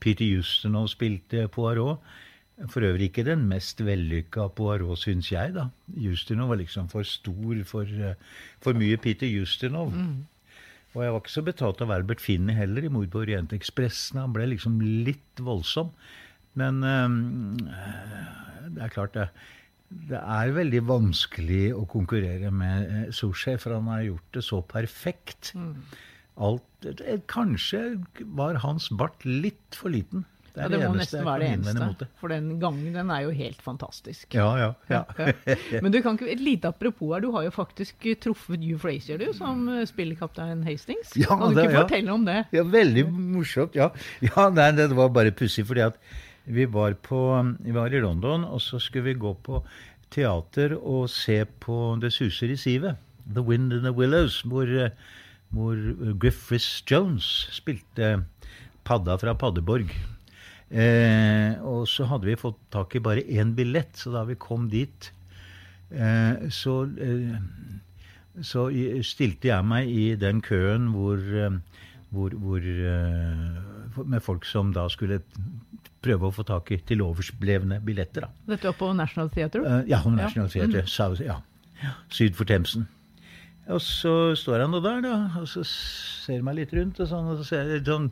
Peter 0.00 0.24
Justinov 0.24 0.88
spilte 0.94 1.44
Poirot. 1.52 2.00
For 2.70 2.86
øvrig 2.86 3.08
ikke 3.10 3.24
den 3.26 3.48
mest 3.50 3.80
vellykka 3.82 4.46
Poirot, 4.54 5.00
syns 5.02 5.32
jeg. 5.32 5.54
da. 5.56 5.68
Justinov 5.98 6.52
var 6.52 6.60
liksom 6.60 6.88
for 6.88 7.02
stor, 7.02 7.64
for, 7.66 7.82
eh, 7.82 8.14
for 8.62 8.72
mye 8.78 8.96
Peter 8.96 9.26
Justinov. 9.26 9.90
Mm. 9.90 10.26
Og 10.94 11.02
jeg 11.02 11.12
var 11.12 11.20
ikke 11.20 11.34
så 11.34 11.42
betatt 11.42 11.82
av 11.82 11.90
Albert 11.90 12.20
Finney 12.20 12.54
heller 12.54 12.84
i 12.84 12.88
'Mord 12.88 13.10
på 13.10 13.24
Orientekspressen'. 13.26 14.20
Han 14.20 14.32
ble 14.32 14.46
liksom 14.46 14.78
litt 14.80 15.40
voldsom. 15.40 15.90
Men 16.54 16.84
øh, 16.84 17.10
det 18.70 18.82
er 18.82 18.88
klart, 18.88 19.14
det. 19.14 19.28
Det 19.90 20.18
er 20.18 20.50
veldig 20.54 20.80
vanskelig 20.88 21.74
å 21.74 21.84
konkurrere 21.86 22.50
med 22.50 22.86
eh, 22.90 23.10
Sushi, 23.14 23.56
for 23.58 23.74
han 23.74 23.90
har 23.90 24.02
gjort 24.02 24.30
det 24.32 24.44
så 24.44 24.60
perfekt. 24.62 25.52
Mm. 25.54 25.74
Alt, 26.36 26.86
kanskje 27.26 28.02
var 28.26 28.54
hans 28.62 28.88
bart 28.90 29.24
litt 29.24 29.74
for 29.74 29.90
liten. 29.90 30.24
Det 30.54 30.62
Ja, 30.62 30.68
det, 30.70 30.78
det 30.78 30.88
må 30.88 30.94
nesten 30.94 31.24
være 31.26 31.42
det 31.42 31.46
eneste. 31.50 32.06
For 32.20 32.30
den 32.30 32.44
gangen, 32.62 32.92
den 32.94 33.08
er 33.10 33.24
jo 33.24 33.32
helt 33.34 33.62
fantastisk. 33.62 34.36
Ja, 34.38 34.52
ja. 34.60 34.68
ja. 34.94 35.80
Men 35.82 35.90
du 35.90 35.98
kan 36.04 36.14
ikke, 36.14 36.28
et 36.30 36.42
lite 36.42 36.70
apropos 36.70 37.10
her, 37.10 37.24
du 37.24 37.32
har 37.34 37.42
jo 37.48 37.50
faktisk 37.54 38.06
truffet 38.22 38.62
Hugh 38.62 38.78
Frazier, 38.78 39.18
du, 39.18 39.32
som 39.34 39.66
eh, 39.72 39.82
spiller 39.90 40.14
kaptein 40.20 40.62
Hastings. 40.62 41.16
Ja, 41.18 41.34
kan 41.34 41.56
du 41.56 41.64
ikke 41.64 41.80
fortelle 41.80 42.14
om 42.14 42.28
det? 42.28 42.44
Ja, 42.54 42.62
veldig 42.62 43.08
morsomt. 43.10 43.74
Ja, 43.74 43.90
ja 44.22 44.46
nei, 44.54 44.70
det 44.78 44.92
var 44.94 45.10
bare 45.14 45.34
pussig, 45.34 45.66
fordi 45.66 45.82
at 45.88 45.98
vi 46.44 46.68
var, 46.70 46.94
på, 47.02 47.18
vi 47.64 47.74
var 47.74 47.90
i 47.90 48.04
London, 48.04 48.46
og 48.46 48.62
så 48.62 48.78
skulle 48.78 49.10
vi 49.10 49.18
gå 49.18 49.34
på 49.42 49.64
teater 50.14 50.76
og 50.76 51.08
se 51.10 51.40
på 51.60 51.96
Det 51.98 52.12
suser 52.14 52.52
i 52.54 52.60
sivet. 52.60 53.00
The 53.26 53.42
Wind 53.42 53.72
in 53.72 53.82
the 53.82 53.92
Willows, 53.92 54.42
hvor, 54.46 54.68
hvor 55.50 55.78
Griffiths 56.20 56.84
Jones 56.86 57.48
spilte 57.50 58.20
padda 58.84 59.16
fra 59.18 59.34
Paddeborg. 59.34 59.90
Eh, 60.74 61.54
og 61.62 61.84
så 61.86 62.06
hadde 62.10 62.26
vi 62.26 62.34
fått 62.40 62.58
tak 62.74 62.96
i 62.98 63.02
bare 63.04 63.22
én 63.30 63.52
billett, 63.54 63.94
så 64.00 64.10
da 64.10 64.24
vi 64.26 64.34
kom 64.42 64.64
dit, 64.72 65.10
eh, 65.94 66.48
så 66.50 66.80
eh, 66.98 67.36
så 68.42 68.64
stilte 69.06 69.46
jeg 69.52 69.62
meg 69.70 69.86
i 69.94 70.06
den 70.18 70.40
køen 70.42 70.88
hvor, 70.90 71.20
eh, 71.22 71.54
hvor, 72.10 72.34
hvor 72.42 72.58
eh, 72.58 73.60
Med 74.10 74.22
folk 74.26 74.42
som 74.50 74.72
da 74.74 74.88
skulle 74.90 75.20
prøve 76.02 76.26
å 76.26 76.34
få 76.34 76.42
tak 76.48 76.72
i 76.74 76.80
til 76.82 77.04
overblevne 77.04 77.78
billetter. 77.86 78.26
da. 78.26 78.30
Dette 78.50 78.66
var 78.72 78.74
på 78.80 78.88
National 78.98 79.30
Theatre? 79.30 79.62
Eh, 79.62 79.84
ja, 79.92 80.00
National 80.02 80.50
Ja. 80.50 80.66
Mm. 80.66 80.90
South- 80.90 81.22
Ja. 81.22 81.38
Syd 82.10 82.34
for 82.34 82.44
Themsen. 82.44 82.88
Og 83.68 83.78
så 83.80 84.34
står 84.36 84.60
han 84.66 84.70
nå 84.74 84.80
der, 84.82 85.00
da, 85.06 85.14
og 85.38 85.46
så 85.46 85.62
ser 85.64 86.42
meg 86.42 86.56
litt 86.56 86.72
rundt, 86.74 86.98
og 87.00 87.06
sånn, 87.08 87.30
og 87.30 87.38
så 87.38 87.44
ser 87.46 87.70
jeg 87.70 87.84
sånn 87.86 88.10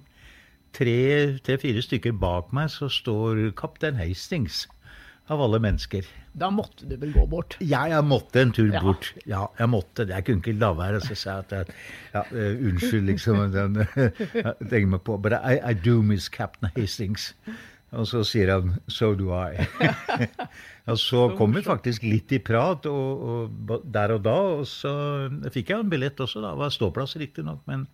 tre-fire 0.77 1.83
stykker 1.85 2.15
bak 2.19 2.53
meg, 2.57 2.71
så 2.73 2.89
står 2.91 3.51
kaptein 3.59 3.99
Hastings. 4.01 4.67
Av 5.31 5.39
alle 5.41 5.61
mennesker. 5.63 6.07
Da 6.35 6.49
måtte 6.51 6.87
du 6.91 6.97
vel 6.99 7.13
gå 7.15 7.23
bort? 7.31 7.55
Ja, 7.63 7.85
jeg 7.89 8.03
måtte 8.05 8.41
en 8.43 8.51
tur 8.53 8.73
Ja. 8.73 8.81
bort. 8.83 9.13
Ja, 9.25 9.47
jeg 9.59 9.69
måtte 9.71 10.05
det. 10.05 10.17
Jeg 10.17 10.25
kunne 10.27 10.43
ikke 10.43 10.59
la 10.59 10.73
være. 10.75 11.01
Så 11.01 11.15
sa 11.15 11.37
jeg 11.37 11.45
at 11.47 11.53
jeg, 11.53 11.75
ja, 12.15 12.23
uh, 12.33 12.65
unnskyld, 12.69 13.07
liksom. 13.07 13.53
Den, 13.53 13.87
jeg 14.73 14.89
meg 14.89 15.05
på. 15.07 15.17
But 15.23 15.39
I, 15.39 15.61
I 15.71 15.75
do 15.75 16.03
miss 16.03 16.29
Captain 16.29 16.71
Hastings. 16.77 17.35
Og 17.93 18.07
så 18.09 18.25
sier 18.25 18.51
han 18.51 18.75
'so 18.89 19.15
do 19.15 19.31
I'. 19.31 19.67
og 20.91 20.99
så 20.99 21.37
kom 21.37 21.55
vi 21.55 21.63
faktisk 21.63 22.03
litt 22.03 22.33
i 22.33 22.39
prat 22.39 22.87
og, 22.87 23.23
og, 23.23 23.83
der 23.85 24.17
og 24.17 24.25
da. 24.25 24.37
Og 24.59 24.67
så 24.67 24.93
fikk 25.53 25.71
jeg 25.71 25.79
en 25.81 25.91
billett 25.91 26.21
også, 26.21 26.41
da. 26.41 26.51
Det 26.51 26.59
var 26.59 26.71
ståplass, 26.71 27.17
riktignok. 27.17 27.61
Men, 27.67 27.87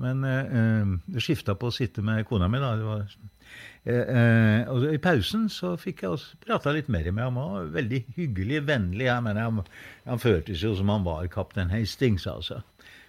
men 0.00 0.24
eh, 0.28 0.56
eh, 0.60 0.96
det 1.14 1.24
skifta 1.24 1.56
på 1.58 1.70
å 1.70 1.74
sitte 1.74 2.04
med 2.04 2.26
kona 2.28 2.48
mi, 2.48 2.60
da. 2.62 2.74
Det 2.78 2.88
var 2.88 3.06
Eh, 3.82 3.98
eh, 3.98 4.68
og 4.70 4.84
I 4.86 4.98
pausen 5.02 5.48
så 5.50 5.72
fikk 5.80 6.04
jeg 6.04 6.14
også 6.14 6.38
prata 6.44 6.70
litt 6.74 6.90
mer 6.92 7.08
med 7.10 7.24
ham. 7.24 7.40
Var 7.40 7.72
veldig 7.74 8.02
hyggelig, 8.16 8.60
vennlig. 8.68 9.08
Jeg 9.08 9.24
mener, 9.26 9.48
han, 9.48 9.72
han 10.06 10.22
føltes 10.22 10.62
jo 10.62 10.74
som 10.78 10.92
han 10.92 11.06
var 11.06 11.26
kaptein 11.32 11.72
Hastings, 11.74 12.28
altså. 12.30 12.60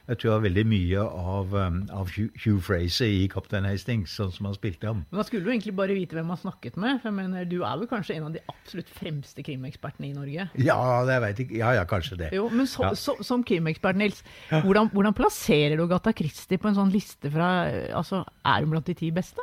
Jeg 0.03 0.17
tror 0.19 0.27
det 0.27 0.35
var 0.35 0.43
veldig 0.43 0.63
mye 0.67 0.99
av, 0.99 1.53
um, 1.55 1.77
av 1.95 2.09
Hugh, 2.11 2.57
Fraser 2.59 3.07
i 3.07 3.21
kaptein 3.31 3.63
Hastings, 3.63 4.11
sånn 4.17 4.33
som 4.35 4.49
han 4.49 4.55
spilte 4.57 4.89
ham. 4.89 5.05
Men 5.07 5.21
da 5.21 5.23
skulle 5.23 5.45
du 5.45 5.51
egentlig 5.53 5.71
bare 5.77 5.95
vite 5.95 6.17
hvem 6.17 6.27
man 6.27 6.41
snakket 6.41 6.75
med. 6.75 6.99
For 6.99 7.07
jeg 7.07 7.15
mener, 7.21 7.45
Du 7.47 7.61
er 7.63 7.77
vel 7.79 7.87
kanskje 7.87 8.17
en 8.17 8.27
av 8.27 8.33
de 8.35 8.41
absolutt 8.51 8.91
fremste 8.91 9.45
krimekspertene 9.47 10.09
i 10.09 10.13
Norge? 10.17 10.49
Ja, 10.59 10.79
det 11.07 11.21
vet 11.23 11.39
jeg 11.39 11.47
ikke. 11.47 11.57
Ja, 11.61 11.71
ja, 11.79 11.85
kanskje 11.87 12.17
det. 12.19 12.29
Jo, 12.35 12.49
men 12.51 12.67
så, 12.67 12.83
Ja. 12.83 12.91
så, 12.99 13.15
som 13.23 13.43
krimekspert, 13.47 13.95
Nils, 13.95 14.23
hvordan, 14.51 14.91
hvordan 14.91 15.15
plasserer 15.15 15.77
du 15.79 15.87
Gata 15.87 16.11
Christie 16.11 16.57
på 16.59 16.67
en 16.67 16.75
sånn 16.75 16.91
liste 16.91 17.31
fra 17.31 17.53
Altså, 17.95 18.25
er 18.43 18.59
hun 18.65 18.71
blant 18.75 18.85
de 18.91 18.93
ti 18.99 19.09
beste? 19.11 19.39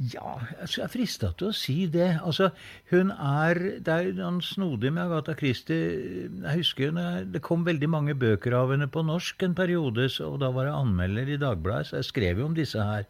Ja, 0.00 0.38
altså, 0.56 0.78
jeg 0.78 0.84
er 0.86 0.92
frista 0.94 1.28
til 1.36 1.50
å 1.50 1.56
si 1.56 1.74
det. 1.92 2.08
Altså, 2.24 2.48
hun 2.88 3.10
er 3.12 3.58
Det 3.84 3.92
er 3.92 4.14
noe 4.16 4.40
snodig 4.40 4.94
med 4.96 5.02
Agatha 5.02 5.34
Christie. 5.36 6.30
Jeg 6.30 6.62
husker 6.62 6.88
jeg, 6.88 7.26
det 7.34 7.42
kom 7.44 7.66
veldig 7.66 7.90
mange 7.92 8.14
bøker 8.16 8.56
av 8.56 8.72
henne 8.72 8.88
på 8.88 9.04
norsk 9.04 9.44
en 9.44 9.54
periode, 9.54 10.08
og 10.24 10.40
da 10.40 10.48
var 10.56 10.70
jeg 10.70 10.78
anmelder 10.78 11.28
i 11.28 11.38
Dagbladet, 11.40 11.90
så 11.90 12.00
jeg 12.00 12.08
skrev 12.08 12.40
jo 12.40 12.48
om 12.48 12.56
disse 12.56 12.80
her 12.80 13.04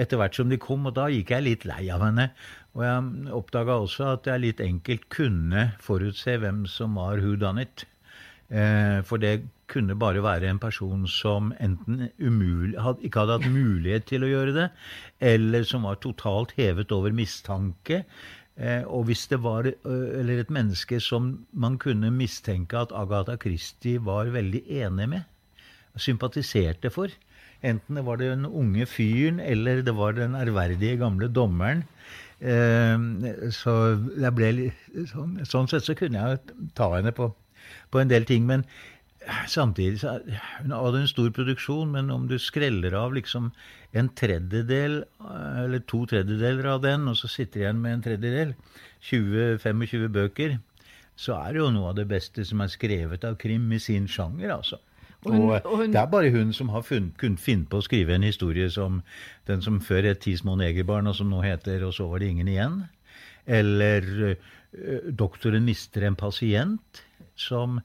etter 0.00 0.16
hvert 0.16 0.38
som 0.38 0.48
de 0.48 0.56
kom, 0.56 0.86
og 0.88 0.96
da 0.96 1.10
gikk 1.12 1.34
jeg 1.34 1.44
litt 1.44 1.66
lei 1.68 1.84
av 1.92 2.06
henne. 2.06 2.30
Og 2.72 2.86
jeg 2.86 3.32
oppdaga 3.36 3.76
også 3.84 4.14
at 4.14 4.32
jeg 4.32 4.40
litt 4.46 4.64
enkelt 4.64 5.10
kunne 5.12 5.68
forutse 5.84 6.38
hvem 6.40 6.64
som 6.64 6.96
var 6.96 7.20
who 7.20 7.36
done 7.36 7.66
it. 7.66 7.84
Eh, 8.48 9.04
for 9.04 9.20
det 9.20 9.42
kunne 9.72 9.96
bare 9.98 10.22
være 10.24 10.50
en 10.50 10.60
person 10.62 11.06
som 11.08 11.50
enten 11.62 12.06
umulig, 12.20 12.76
had, 12.80 13.00
ikke 13.02 13.24
hadde 13.24 13.38
hatt 13.38 13.54
mulighet 13.54 14.06
til 14.10 14.26
å 14.26 14.30
gjøre 14.30 14.54
det, 14.56 14.68
eller 15.32 15.66
som 15.68 15.88
var 15.88 16.00
totalt 16.02 16.54
hevet 16.58 16.92
over 16.94 17.14
mistanke. 17.16 18.02
Eh, 18.60 18.84
og 18.84 19.08
hvis 19.08 19.24
det 19.30 19.40
var 19.44 19.70
eller 19.70 20.42
et 20.42 20.52
menneske 20.52 21.00
som 21.00 21.34
man 21.52 21.78
kunne 21.80 22.12
mistenke 22.12 22.76
at 22.76 22.92
Agatha 22.92 23.38
Christie 23.40 24.02
var 24.04 24.32
veldig 24.34 24.64
enig 24.82 25.08
med, 25.14 25.28
sympatiserte 25.96 26.92
for, 26.92 27.12
enten 27.64 27.96
det 27.96 28.04
var 28.04 28.20
den 28.20 28.44
unge 28.48 28.86
fyren 28.88 29.40
eller 29.40 29.82
det 29.84 29.94
var 29.96 30.16
den 30.16 30.36
ærverdige 30.36 30.98
gamle 31.00 31.28
dommeren, 31.32 31.84
eh, 32.40 33.48
så 33.56 33.76
jeg 34.20 34.36
ble 34.36 34.52
litt, 34.58 34.88
sånn, 35.14 35.38
sånn 35.48 35.72
sett 35.72 35.88
så 35.88 35.96
kunne 35.96 36.20
jeg 36.20 36.60
ta 36.76 36.92
henne 36.96 37.16
på 37.16 37.32
på 37.92 38.00
en 38.00 38.10
del 38.10 38.26
ting. 38.28 38.46
Men 38.48 38.64
samtidig 39.46 40.00
så 40.00 40.20
Hun 40.62 40.70
hadde 40.74 41.00
en 41.02 41.08
stor 41.10 41.30
produksjon, 41.30 41.90
men 41.92 42.10
om 42.10 42.26
du 42.28 42.38
skreller 42.38 42.94
av 42.98 43.14
liksom 43.14 43.50
en 43.94 44.08
tredjedel, 44.08 45.02
eh, 45.20 45.64
eller 45.64 45.82
to 45.86 46.04
tredjedeler 46.06 46.66
av 46.74 46.82
den, 46.82 47.08
og 47.08 47.16
så 47.16 47.28
sitter 47.28 47.60
igjen 47.60 47.82
med 47.82 47.92
en 47.98 48.02
tredjedel, 48.02 48.54
20-25 49.02 50.08
bøker, 50.12 50.58
så 51.16 51.36
er 51.36 51.52
det 51.52 51.60
jo 51.60 51.70
noe 51.74 51.90
av 51.90 51.98
det 51.98 52.08
beste 52.08 52.44
som 52.48 52.62
er 52.64 52.72
skrevet 52.72 53.24
av 53.28 53.36
krim 53.38 53.70
i 53.72 53.78
sin 53.78 54.06
sjanger, 54.08 54.50
altså. 54.56 54.78
Og 55.24 55.32
hun- 55.32 55.50
Og, 55.50 55.76
hun- 55.78 55.92
det 55.92 56.00
er 56.00 56.06
bare 56.06 56.30
hun 56.30 56.52
som 56.52 56.68
har 56.70 56.82
funnet, 56.82 57.16
kunnet 57.16 57.38
finne 57.38 57.66
på 57.66 57.78
å 57.78 57.82
skrive 57.82 58.10
en 58.14 58.22
historie 58.22 58.68
som 58.70 59.02
den 59.46 59.62
som 59.62 59.78
før 59.80 60.02
het 60.02 60.20
'Ti 60.20 60.36
små 60.36 60.56
negerbarn', 60.56 61.08
og 61.08 61.14
som 61.14 61.30
nå 61.30 61.42
heter 61.42 61.84
'Og 61.84 61.92
så 61.94 62.08
var 62.10 62.18
det 62.18 62.28
ingen 62.28 62.48
igjen'. 62.48 62.88
Eller 63.46 64.36
'Doktoren 65.14 65.64
mister 65.64 66.02
en 66.06 66.16
pasient', 66.16 67.02
som 67.36 67.78
eh, 67.78 67.82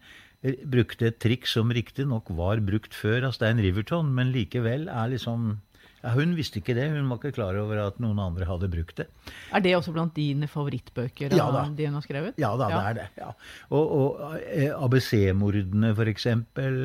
brukte 0.66 1.10
et 1.10 1.20
trikk 1.24 1.48
som 1.50 1.72
riktignok 1.74 2.32
var 2.38 2.62
brukt 2.66 2.96
før 2.96 3.30
av 3.30 3.36
Stein 3.38 3.62
Riverton, 3.64 4.10
men 4.16 4.34
likevel 4.36 4.88
er 4.92 5.14
liksom 5.14 5.58
ja, 6.04 6.12
Hun 6.14 6.36
visste 6.38 6.62
ikke 6.62 6.76
det. 6.78 6.88
Hun 6.94 7.10
var 7.10 7.18
ikke 7.20 7.34
klar 7.40 7.58
over 7.58 7.80
at 7.88 8.02
noen 8.04 8.20
andre 8.22 8.46
hadde 8.48 8.70
brukt 8.72 9.00
det. 9.02 9.08
Er 9.52 9.64
det 9.66 9.74
også 9.76 9.94
blant 9.96 10.14
dine 10.16 10.50
favorittbøker 10.52 11.34
Ja 11.36 11.48
da. 11.52 11.64
de 11.74 11.88
hun 11.90 11.98
har 11.98 12.06
skrevet? 12.06 12.38
Ja 12.38 12.52
da, 12.60 12.68
det 12.70 12.82
er 12.84 13.00
det. 13.00 13.08
Ja. 13.18 13.32
Og, 13.72 13.96
og 13.98 14.38
eh, 14.46 14.70
ABC-mordene, 14.78 15.96
for 15.98 16.12
eksempel. 16.12 16.78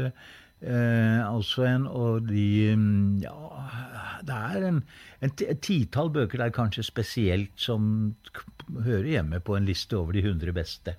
Eh, 0.62 1.20
altså 1.26 1.66
en, 1.66 1.86
og 1.90 2.28
de 2.28 2.72
mm, 2.78 3.20
Ja, 3.24 3.34
det 4.22 4.40
er 4.56 4.66
en, 4.68 4.82
en 5.20 5.32
titall 5.60 6.12
bøker 6.14 6.38
der 6.38 6.54
kanskje 6.54 6.84
spesielt 6.86 7.52
som 7.58 8.14
hører 8.86 9.08
hjemme 9.16 9.42
på 9.42 9.56
en 9.58 9.66
liste 9.66 9.98
over 9.98 10.14
de 10.14 10.22
100 10.22 10.54
beste. 10.54 10.94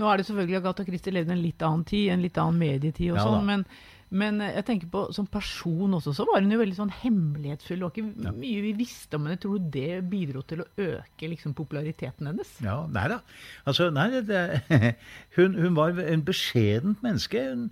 Nå 0.00 0.08
er 0.08 0.20
det 0.20 0.28
selvfølgelig 0.28 0.60
Agatha 0.60 0.84
Christie 0.86 1.14
levde 1.14 1.34
en 1.34 1.42
litt 1.42 1.64
annen 1.66 1.82
tid, 1.88 2.12
en 2.12 2.22
litt 2.24 2.38
annen 2.40 2.60
medietid 2.60 3.12
og 3.12 3.18
Ja 3.20 3.26
sånn, 3.26 3.48
men, 3.48 3.64
men 4.12 4.40
jeg 4.44 4.64
tenker 4.68 4.90
på 4.92 5.04
som 5.16 5.28
person 5.30 5.96
også, 5.98 6.14
så 6.16 6.26
var 6.28 6.40
hun 6.40 6.52
jo 6.54 6.60
veldig 6.60 6.78
sånn 6.78 6.92
hemmelighetsfull. 7.02 7.84
Var 7.84 7.94
ikke 7.94 8.34
mye 8.40 8.66
vi 8.66 8.74
visste 8.76 9.18
om 9.18 9.28
henne. 9.28 9.40
Tror 9.40 9.60
du 9.60 9.70
det 9.76 10.02
bidro 10.12 10.44
til 10.48 10.64
å 10.64 10.68
øke 10.80 11.32
liksom, 11.32 11.56
populariteten 11.58 12.28
hennes? 12.30 12.52
Ja, 12.64 12.82
nei 12.92 13.06
da. 13.12 13.22
Altså, 13.68 13.88
nei, 13.94 14.08
det, 14.28 14.44
hun, 15.38 15.56
hun 15.60 15.76
var 15.78 15.96
en 16.04 16.24
beskjedent 16.28 17.04
menneske. 17.04 17.44
Hun 17.52 17.68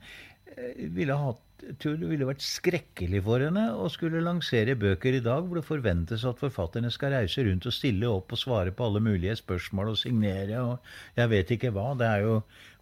eh, 0.57 0.89
ville 0.97 1.21
hatt 1.25 1.45
tror 1.83 1.99
det 2.01 2.09
ville 2.11 2.27
vært 2.29 2.45
skrekkelig 2.45 3.21
for 3.27 3.43
henne 3.45 3.67
å 3.77 3.89
skulle 3.93 4.23
lansere 4.25 4.77
bøker 4.79 5.17
i 5.17 5.23
dag 5.25 5.45
hvor 5.45 5.61
det 5.61 5.67
forventes 5.69 6.25
at 6.29 6.41
forfatterne 6.41 6.91
skal 6.95 7.15
reise 7.15 7.45
rundt 7.47 7.69
og 7.69 7.75
stille 7.77 8.09
opp 8.11 8.35
og 8.35 8.41
svare 8.41 8.75
på 8.75 8.87
alle 8.87 9.03
mulige 9.05 9.37
spørsmål 9.41 9.93
og 9.93 10.01
signere 10.01 10.63
og 10.65 10.93
jeg 11.19 11.33
vet 11.33 11.55
ikke 11.57 11.73
hva. 11.75 11.93
Det 11.99 12.09
er 12.09 12.27
jo 12.27 12.37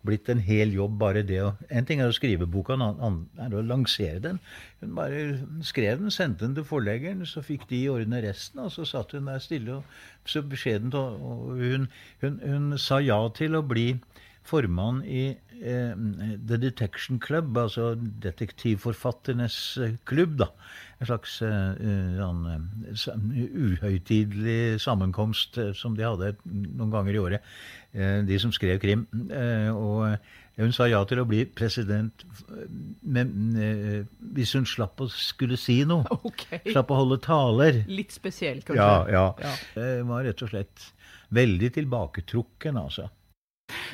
blitt 0.07 0.29
en 0.31 0.43
hel 0.43 0.73
jobb 0.77 0.95
bare 1.01 1.25
det 1.27 1.41
å 1.43 1.51
En 1.75 1.87
ting 1.89 2.01
er 2.01 2.11
å 2.11 2.17
skrive 2.17 2.47
boka, 2.47 2.77
en 2.77 2.87
annen 2.87 3.19
er 3.43 3.55
å 3.55 3.65
lansere 3.65 4.21
den. 4.25 4.39
Hun 4.81 4.95
bare 4.97 5.23
skrev 5.67 5.99
den, 6.03 6.13
sendte 6.15 6.47
den 6.47 6.55
til 6.57 6.67
forleggeren, 6.69 7.27
så 7.27 7.43
fikk 7.45 7.67
de 7.71 7.83
ordne 7.93 8.23
resten, 8.25 8.63
og 8.63 8.73
så 8.73 8.87
satt 8.89 9.13
hun 9.17 9.29
der 9.29 9.43
stille 9.43 9.81
og 9.81 10.29
så 10.29 10.43
beskjedent. 10.47 10.95
Og, 10.95 11.19
og 11.19 11.61
hun, 11.61 11.89
hun, 12.23 12.41
hun 12.45 12.79
sa 12.79 13.03
ja 13.05 13.19
til 13.37 13.59
å 13.59 13.65
bli 13.67 13.91
formann 14.49 15.03
i 15.05 15.29
eh, 15.61 15.93
The 16.49 16.59
Detection 16.61 17.21
Club, 17.23 17.57
altså 17.61 17.93
detektivforfatternes 18.25 19.59
eh, 19.85 19.97
klubb, 20.09 20.39
da. 20.41 20.51
En 20.99 21.11
slags 21.11 21.39
eh, 21.47 22.25
sånn 22.99 23.31
uhøytidelig 23.37 24.81
sammenkomst 24.83 25.61
som 25.79 25.95
de 25.99 26.07
hadde 26.07 26.35
noen 26.49 26.93
ganger 26.95 27.15
i 27.15 27.23
året, 27.23 27.49
eh, 27.95 28.21
de 28.27 28.41
som 28.41 28.55
skrev 28.55 28.81
krim. 28.83 29.07
Og 29.75 30.19
hun 30.59 30.75
sa 30.75 30.89
ja 30.91 31.05
til 31.07 31.21
å 31.23 31.27
bli 31.29 31.45
president 31.47 32.25
men, 33.07 33.31
hvis 34.35 34.57
hun 34.59 34.67
slapp 34.67 34.99
å 35.05 35.07
skulle 35.13 35.59
si 35.61 35.83
noe. 35.87 36.07
Okay. 36.29 36.61
Slapp 36.73 36.91
å 36.93 36.99
holde 36.99 37.21
taler. 37.23 37.83
Litt 37.91 38.13
spesiell, 38.15 38.59
kanskje. 38.67 38.89
Ja, 39.13 39.29
ja. 39.39 39.53
Ja. 39.77 39.87
Var 40.09 40.27
rett 40.27 40.43
og 40.45 40.51
slett 40.51 40.89
veldig 41.35 41.71
tilbaketrukken, 41.77 42.79
altså. 42.81 43.07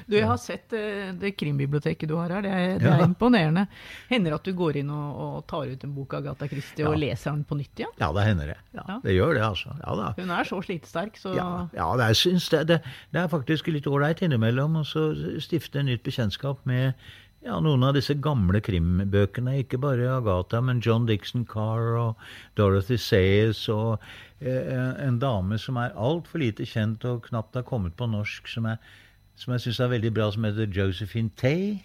Du, 0.07 0.17
jeg 0.17 0.27
har 0.29 0.39
sett 0.41 0.73
eh, 0.77 1.13
det 1.21 1.35
krimbiblioteket 1.41 2.09
du 2.11 2.17
har 2.19 2.33
her. 2.35 2.43
Det 2.47 2.51
er, 2.53 2.79
det 2.83 2.91
er 2.91 3.03
Ja. 3.03 3.09
imponerende. 3.09 3.67
Hender 4.11 4.35
det 4.35 4.39
at 4.41 4.45
du 4.45 4.53
går 4.59 4.77
inn 4.83 4.91
og, 4.95 5.17
og 5.25 5.47
tar 5.51 5.71
ut 5.71 5.85
en 5.85 5.95
bok 5.97 6.15
av 6.15 6.25
Agatha 6.25 6.49
Christie 6.51 6.87
og 6.89 6.99
leser 7.01 7.31
den 7.33 7.45
på 7.49 7.59
nytt 7.59 7.83
igjen? 7.83 7.95
Ja, 8.01 8.13
det 8.17 8.27
hender 8.29 8.53
det. 8.55 8.59
Ja, 8.75 8.85
Ja. 8.89 9.01
Det 9.05 9.15
gjør 9.17 9.35
det, 9.35 9.43
altså. 9.43 9.75
Ja 9.81 9.97
da. 9.97 10.13
Hun 10.19 10.31
er 10.31 10.45
så 10.45 10.61
slitesterk, 10.65 11.17
så 11.21 11.35
Ja, 11.37 11.49
ja 11.75 11.91
det, 11.97 12.09
er, 12.11 12.19
syns 12.19 12.49
det, 12.51 12.81
er 13.15 13.29
faktisk 13.33 13.69
litt 13.73 13.87
ålreit 13.91 14.23
innimellom 14.23 14.81
å 14.81 14.85
stifte 14.85 15.41
stifte 15.65 15.83
nytt 15.87 16.03
bekjentskap 16.05 16.65
med 16.69 16.95
ja, 17.45 17.59
noen 17.61 17.83
av 17.85 17.95
disse 17.97 18.15
gamle 18.25 18.61
krimbøkene. 18.65 19.59
Ikke 19.63 19.79
bare 19.81 20.09
Agatha, 20.17 20.61
men 20.65 20.81
John 20.85 21.07
Dixon 21.07 21.45
Carr 21.45 21.95
og 22.01 22.17
Dorothy 22.57 22.97
Sayers 23.01 23.67
og 23.73 24.01
eh, 24.41 25.05
en 25.05 25.19
dame 25.23 25.59
som 25.61 25.77
er 25.81 25.93
altfor 25.97 26.41
lite 26.43 26.67
kjent 26.69 27.05
og 27.09 27.27
knapt 27.29 27.55
har 27.59 27.67
kommet 27.69 27.97
på 28.01 28.09
norsk, 28.11 28.49
som, 28.49 28.67
er, 28.67 28.79
som 29.37 29.55
jeg 29.55 29.65
syns 29.65 29.81
er 29.81 29.93
veldig 29.93 30.13
bra, 30.15 30.29
som 30.33 30.47
heter 30.47 30.71
Josephine 30.71 31.33
Tay. 31.37 31.79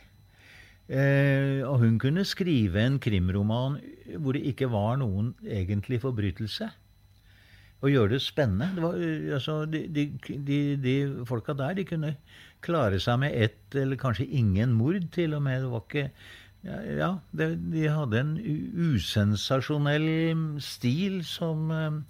Eh, 0.89 1.61
og 1.67 1.83
hun 1.83 1.99
kunne 2.01 2.25
skrive 2.25 2.81
en 2.81 2.97
krimroman 2.99 3.77
hvor 4.17 4.33
det 4.33 4.47
ikke 4.49 4.71
var 4.71 4.97
noen 4.97 5.35
egentlig 5.45 6.01
forbrytelse 6.01 6.69
og 7.79 7.93
gjøre 7.93 8.15
det 8.15 8.23
spennende. 8.25 8.71
Det 8.75 8.83
var, 8.83 8.95
øh, 8.97 9.33
altså, 9.33 9.65
de, 9.69 9.83
de, 9.95 10.07
de, 10.47 10.59
de 10.83 11.25
folka 11.29 11.53
der 11.53 11.77
de 11.77 11.85
kunne 11.85 12.15
klare 12.65 12.99
seg 12.99 13.21
med 13.21 13.37
ett 13.37 13.75
eller 13.77 14.01
kanskje 14.01 14.25
ingen 14.25 14.73
mord, 14.75 15.05
til 15.13 15.37
og 15.37 15.43
med. 15.45 15.61
Det 15.63 15.71
var 15.71 15.85
ikke 15.87 16.11
Ja, 16.59 16.79
ja 16.83 17.09
det, 17.31 17.53
de 17.71 17.85
hadde 17.87 18.19
en 18.19 18.33
usensasjonell 18.75 20.59
stil 20.59 21.21
som 21.23 21.71
øh, 21.71 22.01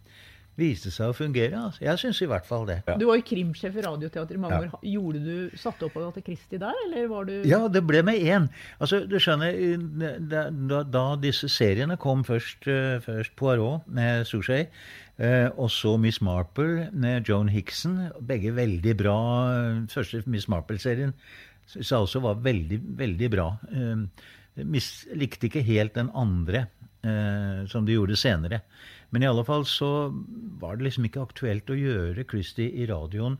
viste 0.60 0.92
seg 0.94 1.10
å 1.10 1.16
fungere. 1.16 1.56
Altså. 1.58 1.82
Jeg 1.86 1.98
syns 2.02 2.22
i 2.22 2.28
hvert 2.30 2.46
fall 2.46 2.66
det. 2.70 2.78
Du 3.00 3.06
var 3.10 3.18
jo 3.20 3.26
krimsjef 3.26 3.76
i 3.80 3.82
Radioteatret 3.86 4.36
i 4.38 4.42
mange 4.44 4.60
Ja. 4.60 4.70
år. 4.70 4.80
Gjorde 4.84 5.24
du, 5.24 5.58
Satte 5.58 5.88
opp 5.88 5.98
Agathe 5.98 6.22
Christie 6.26 6.60
der, 6.62 6.74
eller 6.86 7.08
var 7.08 7.26
du 7.26 7.42
Ja, 7.48 7.68
det 7.68 7.82
ble 7.88 8.04
med 8.04 8.20
én. 8.22 8.50
Altså, 8.80 9.02
du 9.08 9.18
skjønner, 9.18 9.56
da, 10.30 10.84
da, 10.84 11.04
disse 11.16 11.50
seriene 11.50 11.98
kom 11.98 12.24
først, 12.24 12.68
eh, 12.68 13.00
først 13.04 13.36
Poirot 13.40 13.88
med 13.88 14.26
Souchet, 14.28 14.70
eh, 15.18 15.50
og 15.58 15.70
så 15.70 15.98
Miss 16.00 16.22
Marple 16.22 16.90
med 16.94 17.26
Joan 17.28 17.50
Hickson, 17.50 18.12
begge 18.22 18.54
veldig 18.56 18.98
bra. 18.98 19.18
eh, 19.52 19.86
Første 19.88 20.24
Miss 20.28 20.48
Marple-serien 20.48 21.14
jeg 21.76 21.86
også 21.86 22.20
var 22.24 22.34
veldig, 22.42 22.80
veldig 22.98 23.30
bra. 23.30 23.52
Eh, 23.72 24.06
likte 25.16 25.48
ikke 25.48 25.62
helt 25.64 25.94
den 25.96 26.10
andre, 26.18 26.68
eh, 27.04 27.66
som 27.72 27.88
de 27.88 27.96
gjorde 27.98 28.20
senere. 28.20 28.62
Men 29.10 29.24
i 29.24 29.30
alle 29.30 29.46
fall 29.48 29.66
så 29.66 30.12
var 30.62 30.78
det 30.78 30.88
liksom 30.88 31.08
ikke 31.10 31.26
aktuelt 31.26 31.72
å 31.72 31.78
gjøre 31.78 32.28
Christie 32.30 32.70
i 32.78 32.86
radioen, 32.90 33.40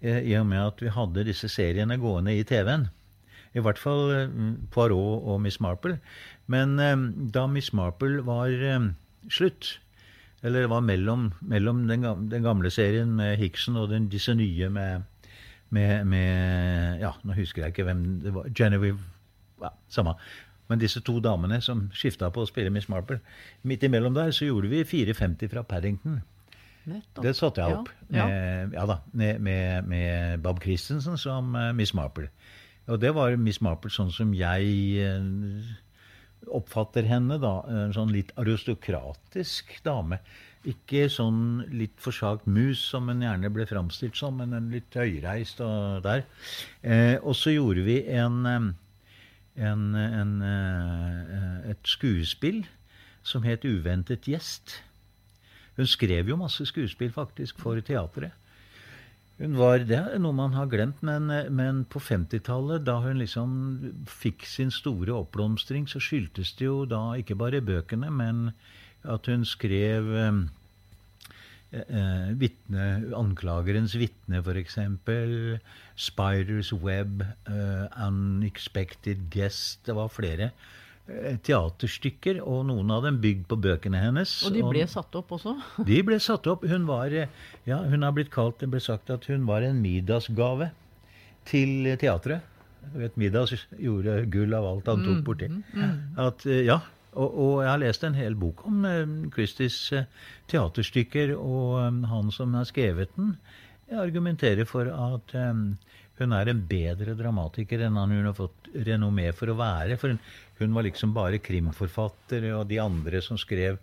eh, 0.00 0.22
i 0.22 0.36
og 0.38 0.46
med 0.50 0.62
at 0.62 0.84
vi 0.84 0.94
hadde 0.94 1.26
disse 1.26 1.50
seriene 1.50 1.98
gående 2.00 2.36
i 2.36 2.46
TV-en. 2.46 2.88
I 3.56 3.64
hvert 3.64 3.80
fall 3.80 4.12
eh, 4.14 4.38
Poirot 4.74 5.26
og 5.26 5.42
Miss 5.44 5.60
Marple. 5.64 5.98
Men 6.50 6.78
eh, 6.82 6.96
da 7.34 7.46
Miss 7.50 7.72
Marple 7.76 8.22
var 8.26 8.52
eh, 8.52 8.90
slutt, 9.32 9.78
eller 10.46 10.68
var 10.70 10.84
mellom, 10.86 11.32
mellom 11.40 11.86
den, 11.88 12.04
gamle, 12.06 12.30
den 12.30 12.44
gamle 12.46 12.70
serien 12.70 13.16
med 13.18 13.38
Hickson 13.40 13.78
og 13.80 13.90
den, 13.90 14.06
disse 14.12 14.36
nye 14.38 14.68
med, 14.70 15.06
med, 15.74 16.04
med 16.06 17.00
Ja, 17.02 17.16
nå 17.26 17.34
husker 17.34 17.64
jeg 17.64 17.74
ikke 17.74 17.88
hvem 17.88 18.04
det 18.22 18.34
var. 18.36 18.50
Genevieve 18.54 19.00
ja, 19.58 19.72
Samme. 19.90 20.14
Men 20.68 20.80
disse 20.82 21.00
to 21.04 21.18
damene 21.24 21.60
som 21.64 21.86
skifta 21.96 22.30
på 22.34 22.44
å 22.44 22.48
spille 22.48 22.72
Miss 22.74 22.88
Marple. 22.92 23.20
Midt 23.68 23.86
imellom 23.88 24.16
der 24.16 24.34
så 24.36 24.48
gjorde 24.48 24.70
vi 24.72 24.84
4,50 24.84 25.52
fra 25.52 25.64
Paddington. 25.64 26.20
Nettopp. 26.88 27.24
Det 27.24 27.34
satte 27.36 27.64
jeg 27.64 27.80
opp. 27.82 27.90
ja. 28.12 28.28
Med, 28.28 28.76
ja 28.76 28.86
da, 28.88 29.00
med, 29.12 29.42
med, 29.88 30.40
Bob 30.44 30.62
Christensen 30.64 31.18
som 31.20 31.54
eh, 31.56 31.72
Miss 31.76 31.94
Marple. 31.96 32.30
Og 32.88 33.00
det 33.00 33.12
var 33.16 33.36
Miss 33.36 33.60
Marple 33.64 33.92
sånn 33.92 34.12
som 34.14 34.32
jeg 34.36 34.70
eh, 35.04 35.72
oppfatter 36.54 37.08
henne, 37.08 37.38
da. 37.42 37.60
En 37.68 37.94
sånn 37.96 38.12
litt 38.14 38.32
aristokratisk 38.40 39.74
dame. 39.84 40.20
Ikke 40.68 41.06
sånn 41.12 41.62
litt 41.70 41.96
forsagt 42.02 42.48
mus 42.50 42.80
som 42.90 43.08
hun 43.10 43.22
gjerne 43.24 43.50
ble 43.54 43.66
framstilt 43.68 44.18
som, 44.18 44.40
men 44.40 44.56
en 44.56 44.72
litt 44.72 44.94
høyreist 44.98 45.62
og 45.64 46.02
der. 46.06 46.24
Eh, 46.82 47.16
og 47.20 47.36
så 47.38 47.54
gjorde 47.54 47.84
vi 47.86 48.00
en, 48.18 48.40
eh, 48.48 48.70
en, 49.58 49.94
en, 49.94 50.34
eh, 50.42 51.70
et 51.72 51.88
skuespill 51.88 52.64
som 53.22 53.42
het 53.42 53.64
'Uventet 53.64 54.28
gjest'. 54.30 54.80
Hun 55.76 55.86
skrev 55.86 56.28
jo 56.28 56.36
masse 56.36 56.64
skuespill 56.66 57.12
faktisk 57.12 57.58
for 57.58 57.80
teatret. 57.80 58.32
Hun 59.38 59.54
var, 59.54 59.78
Det 59.78 59.96
er 59.96 60.18
noe 60.18 60.34
man 60.34 60.52
har 60.52 60.66
glemt, 60.66 61.02
men, 61.02 61.30
men 61.54 61.84
på 61.84 62.00
50-tallet, 62.02 62.84
da 62.84 62.98
hun 63.00 63.18
liksom 63.18 64.04
fikk 64.06 64.42
sin 64.46 64.70
store 64.70 65.14
oppblomstring, 65.14 65.86
så 65.86 66.02
skyldtes 66.02 66.56
det 66.58 66.66
jo 66.66 66.84
da 66.84 67.14
ikke 67.14 67.38
bare 67.38 67.62
bøkene, 67.62 68.10
men 68.10 68.50
at 69.04 69.26
hun 69.30 69.44
skrev 69.44 70.10
eh, 71.72 71.84
eh, 71.84 72.32
vitne, 72.40 72.86
Anklagerens 73.16 73.94
vitne, 73.98 74.40
f.eks. 74.42 74.78
Spiders 75.98 76.72
Web, 76.72 77.22
eh, 77.48 77.86
Unexpected 78.06 79.28
Guest 79.32 79.84
Det 79.88 79.96
var 79.98 80.10
flere 80.12 80.50
eh, 81.08 81.38
teaterstykker, 81.44 82.42
og 82.44 82.66
noen 82.70 82.90
av 82.94 83.06
dem 83.08 83.20
bygd 83.22 83.46
på 83.50 83.58
bøkene 83.68 84.02
hennes. 84.02 84.34
Og 84.46 84.54
de 84.56 84.64
ble 84.66 84.84
satt 84.90 85.14
opp 85.18 85.32
også? 85.38 85.56
De 85.90 86.02
ble 86.06 86.20
satt 86.22 86.46
opp. 86.50 86.66
Hun 86.68 86.86
var 86.88 87.12
eh, 87.14 87.30
Ja, 87.68 87.82
hun 87.84 88.04
har 88.06 88.14
blitt 88.16 88.30
kalt 88.34 88.60
Det 88.62 88.70
ble 88.72 88.80
sagt 88.84 89.10
at 89.14 89.26
hun 89.30 89.46
var 89.48 89.66
en 89.66 89.82
middagsgave 89.84 90.70
til 91.48 91.88
teatret. 92.00 92.44
Du 92.92 93.00
vet, 93.02 93.16
Midas 93.20 93.52
gjorde 93.76 94.22
gull 94.32 94.54
av 94.56 94.64
alt 94.68 94.86
han 94.88 95.02
tok 95.04 95.24
borti. 95.26 95.48
At, 96.20 96.44
eh, 96.48 96.62
ja, 96.68 96.78
og, 97.14 97.28
og 97.28 97.54
jeg 97.62 97.70
har 97.70 97.82
lest 97.82 98.04
en 98.04 98.18
hel 98.18 98.36
bok 98.38 98.64
om 98.68 98.84
eh, 98.88 99.14
Christies 99.34 99.78
eh, 99.96 100.08
teaterstykker, 100.50 101.34
og 101.38 101.78
eh, 101.82 102.02
han 102.12 102.32
som 102.34 102.56
har 102.58 102.68
skrevet 102.68 103.14
den, 103.16 103.36
argumenterer 103.88 104.68
for 104.68 104.90
at 104.92 105.32
hun 106.18 106.32
er 106.36 106.50
en 106.50 106.58
bedre 106.68 107.14
dramatiker 107.16 107.86
enn 107.86 107.96
han 107.96 108.10
hun 108.12 108.26
har 108.28 108.34
fått 108.36 108.68
renommé 108.84 109.30
for 109.32 109.48
å 109.48 109.56
være. 109.56 109.96
For 109.96 110.12
hun, 110.12 110.18
hun 110.58 110.74
var 110.76 110.84
liksom 110.84 111.14
bare 111.16 111.40
krimforfatter, 111.40 112.50
og 112.58 112.66
de 112.68 112.80
andre 112.82 113.22
som 113.24 113.38
skrev 113.40 113.78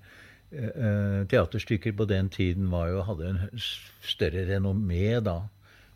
eh, 0.51 1.23
teaterstykker 1.31 1.95
på 1.97 2.07
den 2.11 2.29
tiden 2.29 2.69
jo, 2.69 3.01
hadde 3.07 3.31
en 3.31 3.65
større 4.05 4.45
renommé 4.51 5.17
da. 5.25 5.39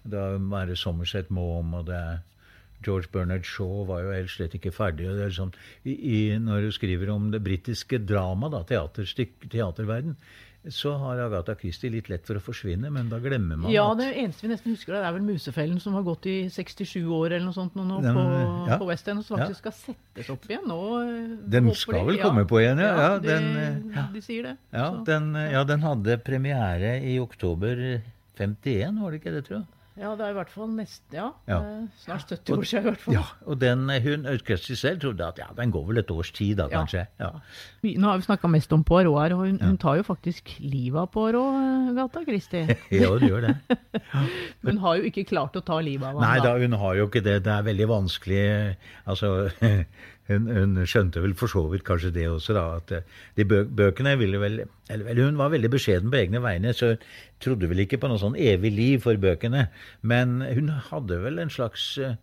Det 0.10 0.26
var 0.50 0.66
det 0.70 0.80
Sommerset 0.80 1.30
Maugham 1.30 1.76
og 1.82 1.90
det 1.92 2.02
George 2.86 3.12
Bernard 3.14 3.48
Shaw 3.48 3.86
var 3.90 4.04
jo 4.06 4.14
helt 4.16 4.32
slett 4.34 4.56
ikke 4.56 4.72
ferdig. 4.76 5.10
og 5.10 5.18
det 5.20 5.26
er 5.30 5.34
sånn, 5.36 5.56
i, 5.84 5.96
i, 5.96 6.20
Når 6.40 6.70
du 6.70 6.76
skriver 6.76 7.12
om 7.14 7.32
det 7.34 7.42
britiske 7.44 8.02
drama, 8.08 8.52
da, 8.54 8.64
teaterverden, 8.68 10.16
så 10.68 10.92
har 11.00 11.22
Agatha 11.24 11.54
Christie 11.56 11.92
litt 11.94 12.10
lett 12.12 12.26
for 12.28 12.36
å 12.36 12.42
forsvinne, 12.44 12.90
men 12.92 13.08
da 13.12 13.18
glemmer 13.24 13.56
man 13.56 13.72
Ja, 13.72 13.86
det 13.96 14.10
eneste 14.12 14.44
vi 14.44 14.52
nesten 14.52 14.74
husker, 14.76 14.98
det 14.98 15.08
er 15.08 15.16
vel 15.16 15.24
Musefellen, 15.24 15.80
som 15.80 15.96
har 15.96 16.04
gått 16.04 16.28
i 16.28 16.36
67 16.52 17.00
år 17.06 17.38
eller 17.38 17.46
noe 17.48 17.56
sånt 17.56 17.78
nå, 17.80 17.86
nå 17.88 18.02
på, 18.04 18.26
ja. 18.68 18.76
på 18.82 18.90
West 18.90 19.08
End, 19.08 19.24
og 19.24 19.28
som 19.28 19.40
faktisk 19.40 19.64
skal 19.64 19.76
settes 19.78 20.32
opp 20.34 20.50
igjen 20.50 20.68
nå. 20.68 20.80
eh, 21.00 21.34
Den 21.56 21.72
skal 21.80 22.04
vel 22.12 22.20
komme 22.22 22.44
på 22.50 22.60
igjen, 22.60 22.84
ja. 22.84 22.92
Ja, 22.92 23.10
de, 23.24 23.32
den, 23.32 23.50
eh, 23.56 23.82
ja. 23.96 24.06
de 24.14 24.24
sier 24.26 24.50
det. 24.52 24.56
ja, 24.76 24.90
den, 25.08 25.32
ja, 25.56 25.64
den 25.72 25.86
hadde 25.88 26.20
premiere 26.28 26.98
i 27.08 27.16
oktober 27.24 27.80
51, 28.36 29.00
var 29.00 29.16
det 29.16 29.24
ikke 29.24 29.36
det, 29.40 29.46
tror 29.48 29.62
jeg? 29.62 29.68
Ja, 30.00 30.14
det 30.16 30.24
er 30.26 30.32
i 30.32 30.36
hvert 30.38 30.52
fall 30.54 30.70
nesten 30.78 31.18
ja, 31.18 31.26
Ja. 31.50 31.58
snart 32.04 32.30
70 32.32 32.54
år 32.56 32.64
siden 32.70 32.86
i 32.86 32.88
hvert 32.90 33.02
fall. 33.04 33.14
Ja, 33.18 33.24
og 33.46 33.60
den, 33.62 33.84
hun 34.06 34.28
Christie 34.46 34.78
selv 34.80 35.02
trodde 35.04 35.26
at 35.28 35.40
ja, 35.42 35.50
den 35.58 35.74
går 35.76 35.86
vel 35.90 36.02
et 36.02 36.12
års 36.14 36.32
tid 36.36 36.56
da, 36.62 36.70
kanskje. 36.72 37.04
Ja. 37.20 37.30
Ja. 37.84 37.96
Nå 38.00 38.08
har 38.08 38.22
vi 38.22 38.28
snakka 38.30 38.48
mest 38.52 38.72
om 38.76 38.84
Poirot 38.88 39.20
her, 39.22 39.36
og 39.36 39.44
hun, 39.46 39.60
hun 39.62 39.78
tar 39.82 40.00
jo 40.00 40.06
faktisk 40.08 40.54
livet 40.64 41.02
av 41.04 41.10
Poirot, 41.14 41.60
eh, 41.60 41.92
Gata 42.00 42.24
Kristi. 42.28 42.64
ja, 43.02 43.10
hun 43.12 43.28
gjør 43.28 43.50
det. 43.50 43.56
Men 44.62 44.72
hun 44.78 44.84
har 44.86 45.02
jo 45.02 45.10
ikke 45.12 45.26
klart 45.30 45.60
å 45.60 45.64
ta 45.66 45.82
livet 45.84 46.08
av 46.08 46.16
ham. 46.16 46.24
Nei 46.24 46.40
da, 46.46 46.56
hun 46.62 46.80
har 46.80 46.96
jo 47.02 47.10
ikke 47.10 47.24
det. 47.26 47.42
Det 47.48 47.54
er 47.58 47.68
veldig 47.68 47.90
vanskelig. 47.92 48.46
Altså, 49.10 49.34
hun, 50.30 50.48
hun 50.54 50.80
skjønte 50.88 51.24
vel 51.24 51.36
for 51.38 51.52
så 51.52 51.64
vidt 51.72 51.86
kanskje 51.88 52.14
det 52.16 52.28
også, 52.30 52.56
da. 52.58 52.66
At 52.80 52.94
eh, 52.96 53.16
de 53.38 53.46
bøkene 53.50 54.16
ville 54.20 54.42
vel 54.42 54.60
Eller 54.90 55.24
hun 55.26 55.38
var 55.38 55.52
veldig 55.54 55.72
beskjeden 55.74 56.10
på 56.14 56.22
egne 56.22 56.42
vegne, 56.44 56.74
så 56.74 56.94
hun 56.94 57.08
trodde 57.42 57.70
vel 57.70 57.84
ikke 57.84 58.00
på 58.02 58.10
noe 58.10 58.22
sånn 58.22 58.38
evig 58.38 58.74
liv 58.76 59.06
for 59.06 59.18
bøkene. 59.18 59.68
Men 60.02 60.40
hun 60.42 60.72
hadde 60.90 61.20
vel 61.24 61.42
en 61.42 61.54
slags 61.54 61.92
eh, 62.02 62.18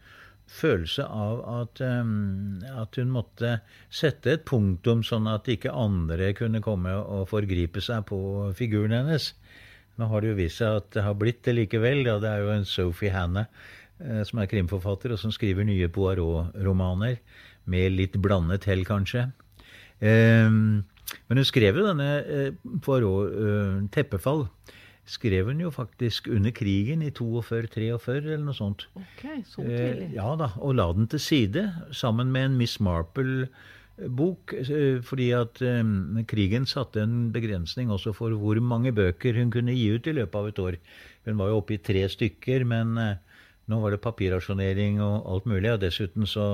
følelse 0.47 1.05
av 1.11 1.41
at, 1.51 1.81
um, 1.83 2.63
at 2.79 2.99
hun 3.01 3.11
måtte 3.15 3.57
sette 3.91 4.37
et 4.37 4.45
punktum, 4.47 5.03
sånn 5.07 5.27
at 5.31 5.49
ikke 5.51 5.75
andre 5.75 6.31
kunne 6.39 6.63
komme 6.63 6.95
og 6.95 7.27
forgripe 7.33 7.83
seg 7.83 8.07
på 8.11 8.19
figuren 8.59 8.95
hennes. 8.95 9.33
Nå 9.97 10.11
har 10.11 10.23
det 10.23 10.31
jo 10.31 10.39
vist 10.39 10.61
seg 10.61 10.83
at 10.83 10.93
det 10.95 11.05
har 11.07 11.19
blitt 11.19 11.43
det 11.47 11.57
likevel. 11.57 12.05
Ja, 12.07 12.19
det 12.23 12.31
er 12.31 12.45
jo 12.45 12.55
en 12.55 12.69
Sophie 12.69 13.13
Hannah 13.15 13.49
eh, 13.99 14.23
som 14.29 14.43
er 14.43 14.51
krimforfatter, 14.51 15.15
og 15.15 15.21
som 15.21 15.35
skriver 15.35 15.67
nye 15.67 15.91
Poirot-romaner. 15.93 17.19
Med 17.67 17.93
litt 17.99 18.17
blandet 18.23 18.65
hell, 18.71 18.85
kanskje. 18.87 19.33
Eh, 20.01 20.51
men 20.51 21.39
hun 21.41 21.45
skrev 21.47 21.77
jo 21.81 21.87
denne 21.87 22.11
eh, 22.27 22.51
Poirot, 22.83 23.31
eh, 23.33 23.89
'Teppefall', 23.95 24.49
skrev 25.07 25.47
hun 25.47 25.61
jo 25.63 25.71
faktisk 25.71 26.27
under 26.35 26.51
krigen 26.51 27.03
i 27.07 27.11
42-43 27.15 28.17
eller 28.35 28.43
noe 28.49 28.55
sånt. 28.59 28.87
Ok, 28.99 29.23
så 29.47 29.63
Eh, 29.63 29.95
tidlig. 29.95 30.15
ja 30.17 30.33
da, 30.37 30.49
og 30.59 30.75
la 30.75 30.89
den 30.93 31.07
til 31.07 31.21
side 31.23 31.63
sammen 31.93 32.33
med 32.33 32.45
en 32.51 32.57
Miss 32.59 32.79
Marple-bok. 32.81 34.53
eh, 34.53 35.01
Fordi 35.03 35.31
at 35.31 35.63
eh, 35.63 36.25
krigen 36.27 36.67
satte 36.67 37.03
en 37.03 37.31
begrensning 37.33 37.89
også 37.89 38.13
for 38.15 38.31
hvor 38.35 38.59
mange 38.61 38.93
bøker 38.93 39.35
hun 39.39 39.51
kunne 39.51 39.75
gi 39.75 39.95
ut 39.95 40.07
i 40.07 40.13
løpet 40.13 40.35
av 40.35 40.49
et 40.49 40.59
år. 40.59 40.77
Hun 41.25 41.39
var 41.39 41.49
jo 41.49 41.59
oppe 41.61 41.75
i 41.75 41.79
tre 41.79 42.09
stykker, 42.09 42.65
men 42.67 42.99
eh, 42.99 43.17
nå 43.67 43.79
var 43.83 43.95
det 43.95 44.03
papirrasjonering 44.05 45.01
og 45.03 45.31
alt 45.33 45.47
mulig. 45.51 45.71
Og 45.73 45.81
dessuten 45.83 46.27
så 46.31 46.49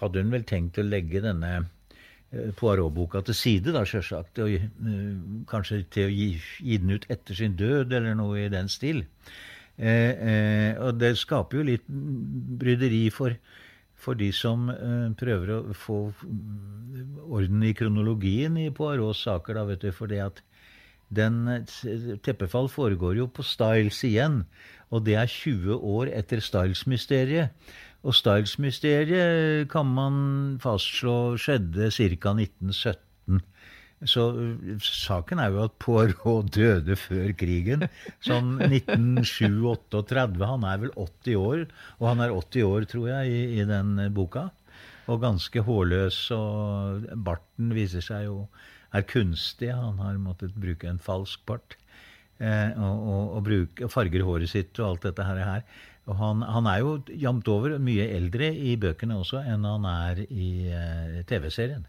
hadde 0.00 0.22
hun 0.22 0.34
vel 0.34 0.44
tenkt 0.48 0.78
å 0.78 0.86
legge 0.86 1.22
denne 1.24 1.52
eh, 1.58 2.50
Poirot-boka 2.58 3.24
til 3.26 3.38
side, 3.38 3.74
da, 3.74 3.84
sjølsagt. 3.88 4.42
Og 4.44 4.52
eh, 4.54 5.08
kanskje 5.50 5.82
til 5.94 6.10
å 6.10 6.12
gi, 6.12 6.28
gi 6.62 6.78
den 6.82 6.94
ut 6.94 7.08
etter 7.12 7.38
sin 7.38 7.56
død, 7.58 7.94
eller 7.98 8.18
noe 8.18 8.44
i 8.44 8.52
den 8.52 8.70
stil. 8.72 9.02
Eh, 9.78 10.12
eh, 10.12 10.70
og 10.84 11.00
det 11.00 11.16
skaper 11.18 11.58
jo 11.58 11.66
litt 11.66 11.86
bryderi 11.88 13.06
for, 13.10 13.34
for 13.98 14.18
de 14.18 14.28
som 14.36 14.68
eh, 14.70 15.08
prøver 15.18 15.54
å 15.56 15.60
få 15.74 15.98
mm, 16.12 17.22
orden 17.24 17.64
i 17.66 17.72
kronologien 17.74 18.58
i 18.60 18.70
Poirots 18.74 19.24
saker, 19.26 19.58
da, 19.58 19.66
vet 19.70 19.82
du. 19.82 19.90
For 19.96 20.12
det 20.12 20.20
at 20.28 20.42
den 21.16 21.46
eh, 21.48 22.16
Teppefall 22.24 22.68
foregår 22.72 23.18
jo 23.20 23.28
på 23.28 23.44
Styles 23.46 24.02
igjen, 24.08 24.42
og 24.92 25.06
det 25.06 25.16
er 25.20 25.30
20 25.30 25.78
år 25.78 26.10
etter 26.12 26.42
Styles-mysteriet. 26.44 27.54
Og 28.02 28.16
Styles-mysteriet 28.18 29.68
kan 29.72 29.86
man 29.86 30.16
fastslå 30.62 31.38
skjedde 31.40 31.90
ca. 31.94 32.34
1917. 32.34 33.42
Så 34.02 34.24
uh, 34.34 34.72
saken 34.82 35.38
er 35.38 35.52
jo 35.54 35.62
at 35.68 35.76
Poirot 35.78 36.50
døde 36.56 36.96
før 36.98 37.30
krigen. 37.38 37.86
Sånn 38.24 38.56
1937-38. 38.66 40.42
Han 40.42 40.66
er 40.66 40.82
vel 40.82 40.96
80 40.96 41.38
år, 41.38 41.62
og 42.00 42.08
han 42.10 42.24
er 42.24 42.34
80 42.34 42.66
år, 42.66 42.88
tror 42.90 43.06
jeg, 43.12 43.30
i, 43.30 43.62
i 43.62 43.68
den 43.68 43.94
boka. 44.16 44.48
Og 45.10 45.22
ganske 45.22 45.62
hårløs, 45.66 46.18
og 46.34 47.06
barten 47.26 47.72
viser 47.74 48.04
seg 48.04 48.26
jo 48.26 48.36
er 48.92 49.06
kunstig. 49.08 49.70
Han 49.74 50.00
har 50.02 50.20
måttet 50.20 50.58
bruke 50.58 50.88
en 50.88 51.00
falsk 51.02 51.44
bart. 51.48 51.76
Eh, 52.42 52.74
og, 52.74 53.06
og, 53.06 53.24
og, 53.36 53.40
bruke, 53.46 53.86
og 53.86 53.92
farger 53.92 54.24
håret 54.26 54.50
sitt 54.50 54.78
og 54.80 54.88
alt 54.88 55.08
dette 55.08 55.26
her. 55.26 55.64
Og 56.10 56.18
han, 56.18 56.42
han 56.42 56.66
er 56.66 56.82
jo 56.82 56.96
jevnt 57.08 57.48
over 57.52 57.76
mye 57.78 58.08
eldre 58.16 58.50
i 58.50 58.74
bøkene 58.80 59.20
også 59.20 59.44
enn 59.46 59.66
han 59.68 59.86
er 59.86 60.24
i 60.26 60.50
eh, 60.74 61.20
TV-serien. 61.28 61.86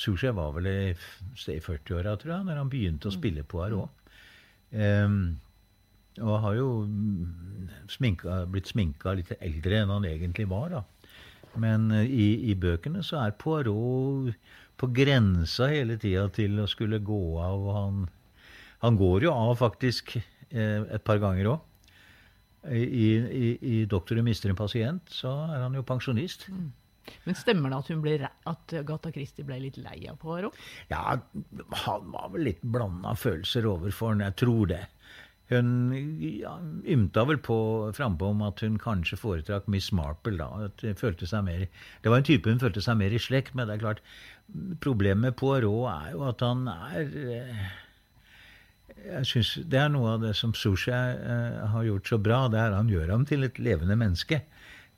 Sushi 0.00 0.30
var 0.32 0.54
vel 0.56 0.68
i, 0.70 0.76
i 0.92 1.60
40-åra, 1.60 2.14
tror 2.16 2.32
jeg, 2.32 2.44
når 2.48 2.60
han 2.62 2.70
begynte 2.72 3.10
å 3.10 3.14
spille 3.14 3.44
Poirot. 3.44 3.92
Um, 4.72 5.36
og 6.16 6.40
har 6.42 6.56
jo 6.56 6.68
mm, 6.88 7.68
sminka, 7.92 8.38
blitt 8.50 8.70
sminka 8.72 9.12
litt 9.18 9.34
eldre 9.36 9.82
enn 9.82 9.92
han 9.92 10.06
egentlig 10.08 10.48
var, 10.48 10.72
da. 10.72 10.80
Men 11.60 11.90
eh, 11.92 12.08
i, 12.08 12.28
i 12.50 12.56
bøkene 12.58 13.04
så 13.04 13.20
er 13.24 13.36
Poirot 13.40 14.32
på 14.76 14.88
grensa 14.92 15.70
hele 15.72 15.96
tida 16.00 16.26
til 16.32 16.58
å 16.60 16.68
skulle 16.70 17.00
gå 17.04 17.22
av. 17.42 17.62
og 17.62 17.76
Han, 17.76 18.02
han 18.84 18.98
går 19.00 19.28
jo 19.28 19.32
av 19.32 19.56
faktisk 19.60 20.16
eh, 20.18 20.82
et 20.84 21.04
par 21.06 21.22
ganger 21.22 21.54
òg. 21.54 21.72
I, 22.66 22.82
i, 22.82 23.48
I 23.62 23.76
'Doktoren 23.86 24.26
mister 24.26 24.50
en 24.50 24.58
pasient' 24.58 25.12
så 25.14 25.30
er 25.54 25.62
han 25.62 25.76
jo 25.78 25.84
pensjonist. 25.86 26.48
Men 27.22 27.38
stemmer 27.38 27.70
det 27.70 27.78
at, 27.78 27.90
hun 27.92 28.00
ble, 28.02 28.16
at 28.50 28.74
Gata 28.88 29.12
Christie 29.14 29.46
ble 29.46 29.60
litt 29.62 29.78
lei 29.78 30.08
av 30.10 30.18
Poirot? 30.18 30.56
Ja, 30.90 31.14
han 31.84 32.08
var 32.10 32.32
vel 32.34 32.48
litt 32.48 32.62
blanda 32.62 33.14
følelser 33.14 33.68
overfor 33.70 34.14
han, 34.14 34.24
jeg 34.26 34.38
tror 34.42 34.72
det. 34.72 34.82
Hun 35.46 35.68
ymta 36.90 37.22
vel 37.28 37.38
på 37.38 37.56
frampå 37.94 38.32
om 38.32 38.40
at 38.42 38.60
hun 38.64 38.80
kanskje 38.82 39.18
foretrakk 39.20 39.68
Miss 39.70 39.92
Marple, 39.94 40.40
da. 40.40 40.48
At 40.66 40.82
hun 40.82 40.98
følte 40.98 41.28
seg 41.30 41.44
mer, 41.46 41.66
det 42.02 42.10
var 42.10 42.18
en 42.18 42.26
type 42.26 42.50
hun 42.50 42.62
følte 42.62 42.82
seg 42.82 42.98
mer 42.98 43.14
i 43.14 43.20
slekt 43.22 43.54
med. 43.54 43.68
Det 43.68 43.76
er 43.76 43.84
klart, 43.84 44.02
Problemet 44.80 45.22
med 45.24 45.34
Poirot 45.34 45.88
er 45.90 46.12
jo 46.14 46.22
at 46.28 46.42
han 46.44 46.68
er 46.70 47.00
eh, 47.02 47.64
jeg 49.06 49.26
synes 49.26 49.48
Det 49.66 49.78
er 49.80 49.88
noe 49.90 50.12
av 50.14 50.22
det 50.22 50.32
som 50.38 50.54
Sushi 50.54 50.92
eh, 50.94 51.56
har 51.72 51.86
gjort 51.86 52.08
så 52.08 52.18
bra. 52.22 52.46
det 52.48 52.60
er 52.60 52.76
Han 52.78 52.90
gjør 52.90 53.10
ham 53.10 53.26
til 53.26 53.44
et 53.44 53.58
levende 53.58 53.96
menneske. 53.98 54.42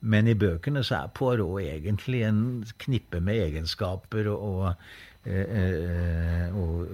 Men 0.01 0.29
i 0.29 0.37
bøkene 0.39 0.85
så 0.85 1.03
er 1.03 1.15
Poirot 1.15 1.63
egentlig 1.65 2.23
en 2.29 2.43
knippe 2.79 3.21
med 3.25 3.41
egenskaper 3.49 4.29
og, 4.31 4.45
og, 4.49 4.89
eh, 5.27 6.53
og 6.55 6.93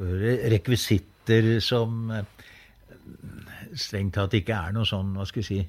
rekvisitter 0.55 1.59
som 1.61 2.13
strengt 3.75 4.15
tatt 4.17 4.35
ikke 4.37 4.55
er 4.57 4.75
noe 4.77 4.87
sånn, 4.89 5.15
hva 5.19 5.27
skal 5.29 5.43
vi 5.43 5.49
si 5.49 5.63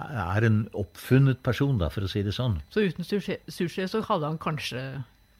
Er 0.00 0.44
en 0.46 0.60
oppfunnet 0.78 1.40
person, 1.42 1.78
da, 1.80 1.88
for 1.90 2.06
å 2.06 2.08
si 2.08 2.22
det 2.22 2.32
sånn. 2.32 2.60
Så 2.70 2.84
uten 2.86 3.04
sushi, 3.04 3.86
så 3.90 4.00
hadde 4.06 4.28
han 4.28 4.38
kanskje 4.38 4.84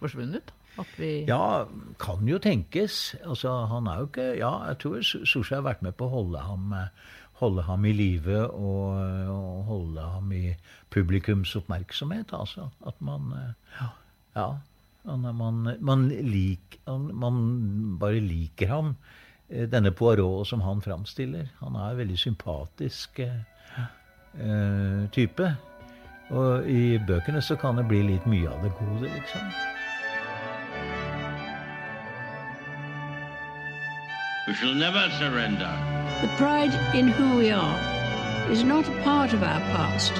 forsvunnet? 0.02 0.50
At 0.78 0.90
vi 0.98 1.24
Ja, 1.28 1.66
kan 1.98 2.26
jo 2.28 2.38
tenkes. 2.42 3.14
Altså, 3.24 3.52
han 3.70 3.86
er 3.90 4.00
jo 4.02 4.08
ikke 4.10 4.26
Ja, 4.38 4.50
jeg 4.68 4.78
tror 4.82 5.00
Sushi 5.02 5.54
har 5.54 5.62
vært 5.66 5.82
med 5.86 5.96
på 5.96 6.06
å 6.08 6.12
holde 6.16 6.42
ham, 6.46 6.74
holde 7.40 7.62
ham 7.66 7.84
i 7.86 7.92
live 7.92 8.42
og, 8.50 8.98
og 9.30 9.64
holde 9.70 10.00
ham 10.16 10.32
i 10.32 10.54
publikums 10.90 11.54
oppmerksomhet. 11.56 12.34
Altså 12.36 12.68
at 12.86 13.00
man 13.00 13.30
Ja. 13.80 13.90
Er- 14.36 14.60
man, 15.32 15.76
man, 15.80 16.08
lik, 16.08 16.78
man 16.86 17.96
bare 17.98 18.20
liker 18.20 18.68
ham, 18.68 18.96
denne 19.50 19.90
Poirot 19.90 20.46
som 20.48 20.60
han 20.60 20.82
framstiller. 20.82 21.48
Han 21.60 21.74
er 21.74 21.90
en 21.90 21.98
veldig 21.98 22.18
sympatisk 22.18 23.18
eh, 23.18 23.40
eh, 24.38 25.08
type. 25.12 25.56
Og 26.30 26.68
i 26.70 26.98
bøkene 27.06 27.42
så 27.42 27.56
kan 27.58 27.76
det 27.76 27.88
bli 27.90 28.04
litt 28.06 28.26
mye 28.30 28.48
av 28.48 28.62
det 28.62 28.70
gode, 28.78 29.10
liksom. 29.10 29.52
We 34.46 34.54
shall 34.54 34.74
never 34.74 35.10
surrender. 35.18 35.70
The 36.22 36.28
pride 36.36 36.74
in 36.94 37.08
who 37.08 37.38
we 37.38 37.50
are 37.50 37.78
is 38.50 38.64
not 38.64 38.88
a 38.88 39.02
part 39.02 39.32
of 39.32 39.42
our 39.42 39.60
past. 39.74 40.12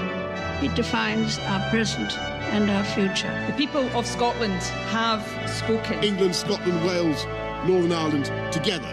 It 0.63 0.75
defines 0.77 1.39
our 1.39 1.71
present 1.71 2.19
and 2.53 2.71
our 2.71 2.85
future. 2.85 3.33
The 3.47 3.55
people 3.55 3.89
of 3.97 4.07
Scotland 4.07 4.63
have 4.93 5.23
spoken. 5.49 6.05
England, 6.05 6.37
Scotland, 6.37 6.85
Wales, 6.85 7.25
Northern 7.67 7.93
Ireland, 7.93 8.27
together, 8.53 8.93